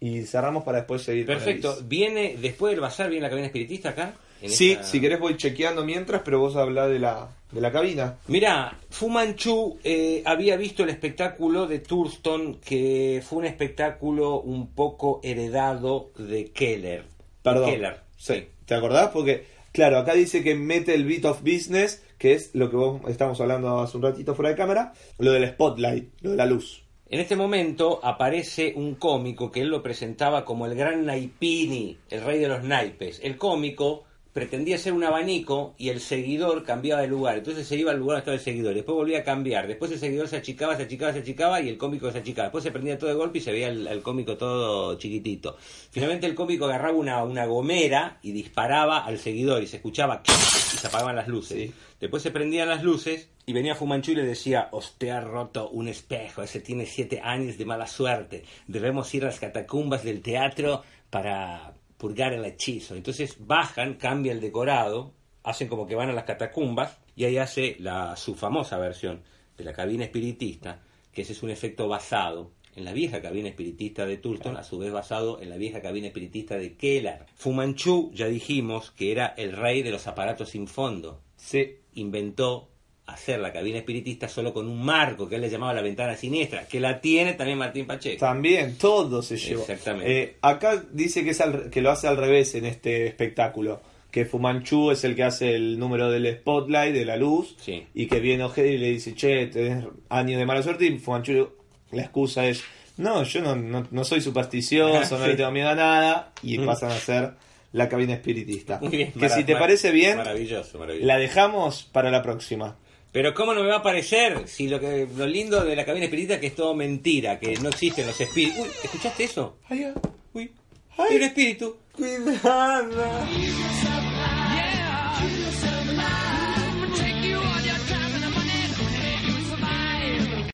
Y 0.00 0.22
cerramos 0.22 0.64
para 0.64 0.78
después 0.78 1.02
seguir. 1.02 1.26
Perfecto. 1.26 1.76
Viene, 1.84 2.36
después 2.40 2.72
del 2.72 2.80
bazar, 2.80 3.08
viene 3.10 3.22
la 3.24 3.28
cabina 3.30 3.46
espiritista 3.46 3.90
acá. 3.90 4.14
Sí, 4.46 4.72
esta- 4.72 4.84
si 4.84 5.00
querés 5.00 5.18
voy 5.20 5.36
chequeando 5.36 5.84
mientras, 5.84 6.22
pero 6.22 6.38
vos 6.40 6.56
hablás 6.56 6.88
de 6.90 6.98
la, 6.98 7.28
de 7.52 7.60
la 7.60 7.72
cabina. 7.72 8.16
Mira, 8.28 8.78
Fu 8.90 9.08
Manchu 9.08 9.78
eh, 9.84 10.22
había 10.26 10.56
visto 10.56 10.82
el 10.82 10.90
espectáculo 10.90 11.66
de 11.66 11.78
Thurston, 11.80 12.56
que 12.64 13.22
fue 13.26 13.38
un 13.38 13.44
espectáculo 13.46 14.40
un 14.40 14.68
poco 14.74 15.20
heredado 15.22 16.10
de 16.18 16.46
Keller. 16.52 17.04
Perdón. 17.42 17.70
Keller, 17.70 18.00
Sí. 18.18 18.46
¿Te 18.66 18.74
acordás? 18.74 19.10
Porque, 19.10 19.46
claro, 19.76 19.98
acá 19.98 20.14
dice 20.14 20.42
que 20.42 20.54
mete 20.54 20.94
el 20.94 21.04
bit 21.04 21.26
of 21.26 21.42
business, 21.42 22.02
que 22.16 22.32
es 22.32 22.54
lo 22.54 22.70
que 22.70 22.76
vos 22.76 23.02
estamos 23.08 23.38
hablando 23.42 23.78
hace 23.78 23.98
un 23.98 24.02
ratito 24.02 24.34
fuera 24.34 24.48
de 24.48 24.56
cámara, 24.56 24.94
lo 25.18 25.32
del 25.32 25.46
spotlight, 25.50 26.08
lo 26.22 26.30
de 26.30 26.36
la 26.38 26.46
luz. 26.46 26.82
En 27.10 27.20
este 27.20 27.36
momento 27.36 28.00
aparece 28.02 28.72
un 28.74 28.94
cómico 28.94 29.52
que 29.52 29.60
él 29.60 29.68
lo 29.68 29.82
presentaba 29.82 30.46
como 30.46 30.64
el 30.64 30.74
gran 30.74 31.04
Naipini, 31.04 31.98
el 32.08 32.22
rey 32.22 32.38
de 32.40 32.48
los 32.48 32.64
naipes. 32.64 33.20
El 33.22 33.36
cómico 33.36 34.04
pretendía 34.36 34.76
ser 34.76 34.92
un 34.92 35.02
abanico 35.02 35.74
y 35.78 35.88
el 35.88 35.98
seguidor 35.98 36.62
cambiaba 36.62 37.00
de 37.00 37.08
lugar. 37.08 37.38
Entonces 37.38 37.66
se 37.66 37.74
iba 37.74 37.90
al 37.90 37.96
lugar 37.96 38.16
donde 38.16 38.20
estaba 38.20 38.34
el 38.34 38.42
seguidor. 38.42 38.74
Después 38.74 38.94
volvía 38.94 39.20
a 39.20 39.24
cambiar. 39.24 39.66
Después 39.66 39.90
el 39.92 39.98
seguidor 39.98 40.28
se 40.28 40.36
achicaba, 40.36 40.76
se 40.76 40.82
achicaba, 40.82 41.14
se 41.14 41.20
achicaba 41.20 41.62
y 41.62 41.70
el 41.70 41.78
cómico 41.78 42.12
se 42.12 42.18
achicaba. 42.18 42.48
Después 42.48 42.62
se 42.62 42.70
prendía 42.70 42.98
todo 42.98 43.08
de 43.08 43.16
golpe 43.16 43.38
y 43.38 43.40
se 43.40 43.50
veía 43.50 43.68
el, 43.68 43.86
el 43.86 44.02
cómico 44.02 44.36
todo 44.36 44.98
chiquitito. 44.98 45.56
Finalmente 45.90 46.26
el 46.26 46.34
cómico 46.34 46.66
agarraba 46.66 46.92
una, 46.92 47.24
una 47.24 47.46
gomera 47.46 48.18
y 48.20 48.32
disparaba 48.32 49.06
al 49.06 49.18
seguidor 49.18 49.62
y 49.62 49.68
se 49.68 49.76
escuchaba 49.76 50.22
y 50.28 50.76
se 50.76 50.86
apagaban 50.86 51.16
las 51.16 51.28
luces. 51.28 51.56
Sí. 51.56 51.74
Después 51.98 52.22
se 52.22 52.30
prendían 52.30 52.68
las 52.68 52.82
luces 52.82 53.30
y 53.46 53.54
venía 53.54 53.74
Fumanchu 53.74 54.10
y 54.10 54.16
le 54.16 54.24
decía, 54.24 54.68
usted 54.70 55.08
ha 55.08 55.22
roto 55.22 55.70
un 55.70 55.88
espejo, 55.88 56.42
ese 56.42 56.60
tiene 56.60 56.84
siete 56.84 57.22
años 57.24 57.56
de 57.56 57.64
mala 57.64 57.86
suerte, 57.86 58.44
debemos 58.66 59.14
ir 59.14 59.22
a 59.22 59.28
las 59.28 59.40
catacumbas 59.40 60.04
del 60.04 60.20
teatro 60.20 60.82
para 61.08 61.75
purgar 61.98 62.32
el 62.32 62.44
hechizo. 62.44 62.94
Entonces 62.94 63.36
bajan, 63.40 63.94
cambia 63.94 64.32
el 64.32 64.40
decorado, 64.40 65.14
hacen 65.42 65.68
como 65.68 65.86
que 65.86 65.94
van 65.94 66.10
a 66.10 66.12
las 66.12 66.24
catacumbas 66.24 66.98
y 67.14 67.24
ahí 67.24 67.38
hace 67.38 67.76
la, 67.78 68.16
su 68.16 68.34
famosa 68.34 68.78
versión 68.78 69.22
de 69.56 69.64
la 69.64 69.72
cabina 69.72 70.04
espiritista, 70.04 70.82
que 71.12 71.22
ese 71.22 71.32
es 71.32 71.42
un 71.42 71.50
efecto 71.50 71.88
basado 71.88 72.50
en 72.74 72.84
la 72.84 72.92
vieja 72.92 73.22
cabina 73.22 73.48
espiritista 73.48 74.04
de 74.04 74.18
Tulton, 74.18 74.56
a 74.58 74.62
su 74.62 74.78
vez 74.78 74.92
basado 74.92 75.40
en 75.40 75.48
la 75.48 75.56
vieja 75.56 75.80
cabina 75.80 76.08
espiritista 76.08 76.58
de 76.58 76.76
Kellar. 76.76 77.26
Fumanchu, 77.34 78.10
ya 78.12 78.26
dijimos, 78.26 78.90
que 78.90 79.12
era 79.12 79.28
el 79.38 79.52
rey 79.52 79.82
de 79.82 79.90
los 79.90 80.06
aparatos 80.06 80.50
sin 80.50 80.68
fondo 80.68 81.22
Sí. 81.36 81.76
inventó 81.94 82.68
hacer 83.06 83.38
la 83.40 83.52
cabina 83.52 83.78
espiritista 83.78 84.28
solo 84.28 84.52
con 84.52 84.66
un 84.68 84.82
marco 84.84 85.28
que 85.28 85.36
él 85.36 85.40
le 85.40 85.48
llamaba 85.50 85.72
la 85.74 85.82
ventana 85.82 86.16
siniestra, 86.16 86.66
que 86.66 86.80
la 86.80 87.00
tiene 87.00 87.34
también 87.34 87.56
Martín 87.58 87.86
Pacheco. 87.86 88.18
También, 88.18 88.76
todo 88.78 89.22
se 89.22 89.36
llevó. 89.36 89.60
Exactamente. 89.62 90.22
Eh, 90.22 90.36
acá 90.42 90.82
dice 90.92 91.22
que, 91.24 91.30
es 91.30 91.40
al- 91.40 91.70
que 91.70 91.80
lo 91.82 91.90
hace 91.90 92.08
al 92.08 92.16
revés 92.16 92.54
en 92.56 92.66
este 92.66 93.06
espectáculo. 93.06 93.80
Que 94.10 94.24
Fumanchu 94.24 94.90
es 94.92 95.04
el 95.04 95.14
que 95.14 95.24
hace 95.24 95.54
el 95.54 95.78
número 95.78 96.10
del 96.10 96.26
spotlight, 96.38 96.94
de 96.94 97.04
la 97.04 97.16
luz. 97.16 97.54
Sí. 97.60 97.86
Y 97.94 98.06
que 98.06 98.18
viene 98.18 98.44
Ojeda 98.44 98.66
y 98.68 98.78
le 98.78 98.90
dice, 98.90 99.14
che, 99.14 99.46
tenés 99.48 99.84
años 100.08 100.38
de 100.38 100.46
mala 100.46 100.62
suerte. 100.62 100.86
Y 100.86 100.98
Fumanchu, 100.98 101.50
la 101.92 102.02
excusa 102.02 102.46
es, 102.46 102.64
no, 102.96 103.22
yo 103.24 103.40
no, 103.42 103.54
no, 103.54 103.86
no 103.90 104.04
soy 104.04 104.20
supersticioso, 104.20 105.18
no 105.18 105.26
le 105.26 105.34
tengo 105.36 105.50
miedo 105.50 105.68
a 105.68 105.74
nada. 105.74 106.32
Y 106.42 106.58
Mm. 106.58 106.66
pasan 106.66 106.90
a 106.90 106.96
ser 106.96 107.30
la 107.72 107.88
cabina 107.88 108.14
espiritista. 108.14 108.78
Muy 108.80 108.96
bien, 108.96 109.12
que 109.12 109.28
si 109.28 109.44
te 109.44 109.54
parece 109.54 109.90
bien, 109.90 110.16
Maravilloso, 110.16 110.78
maravilloso. 110.78 111.06
la 111.06 111.18
dejamos 111.18 111.82
para 111.84 112.10
la 112.10 112.22
próxima. 112.22 112.76
Pero 113.16 113.32
¿cómo 113.32 113.54
no 113.54 113.62
me 113.62 113.70
va 113.70 113.76
a 113.76 113.82
parecer 113.82 114.46
si 114.46 114.68
lo 114.68 114.78
que 114.78 115.08
lo 115.16 115.26
lindo 115.26 115.64
de 115.64 115.74
la 115.74 115.86
cabina 115.86 116.04
espiritista 116.04 116.34
es 116.34 116.40
que 116.40 116.46
es 116.48 116.54
todo 116.54 116.74
mentira, 116.74 117.38
que 117.40 117.56
no 117.56 117.70
existen 117.70 118.06
los 118.06 118.20
espíritus? 118.20 118.58
Uy, 118.60 118.68
¿escuchaste 118.84 119.24
eso? 119.24 119.56
Ay, 119.70 119.84
ay, 119.84 119.92
Uy, 120.34 120.52
Ay. 120.98 121.06
hay 121.08 121.16
un 121.16 121.22
espíritu. 121.22 121.76
cuidado. 121.92 122.92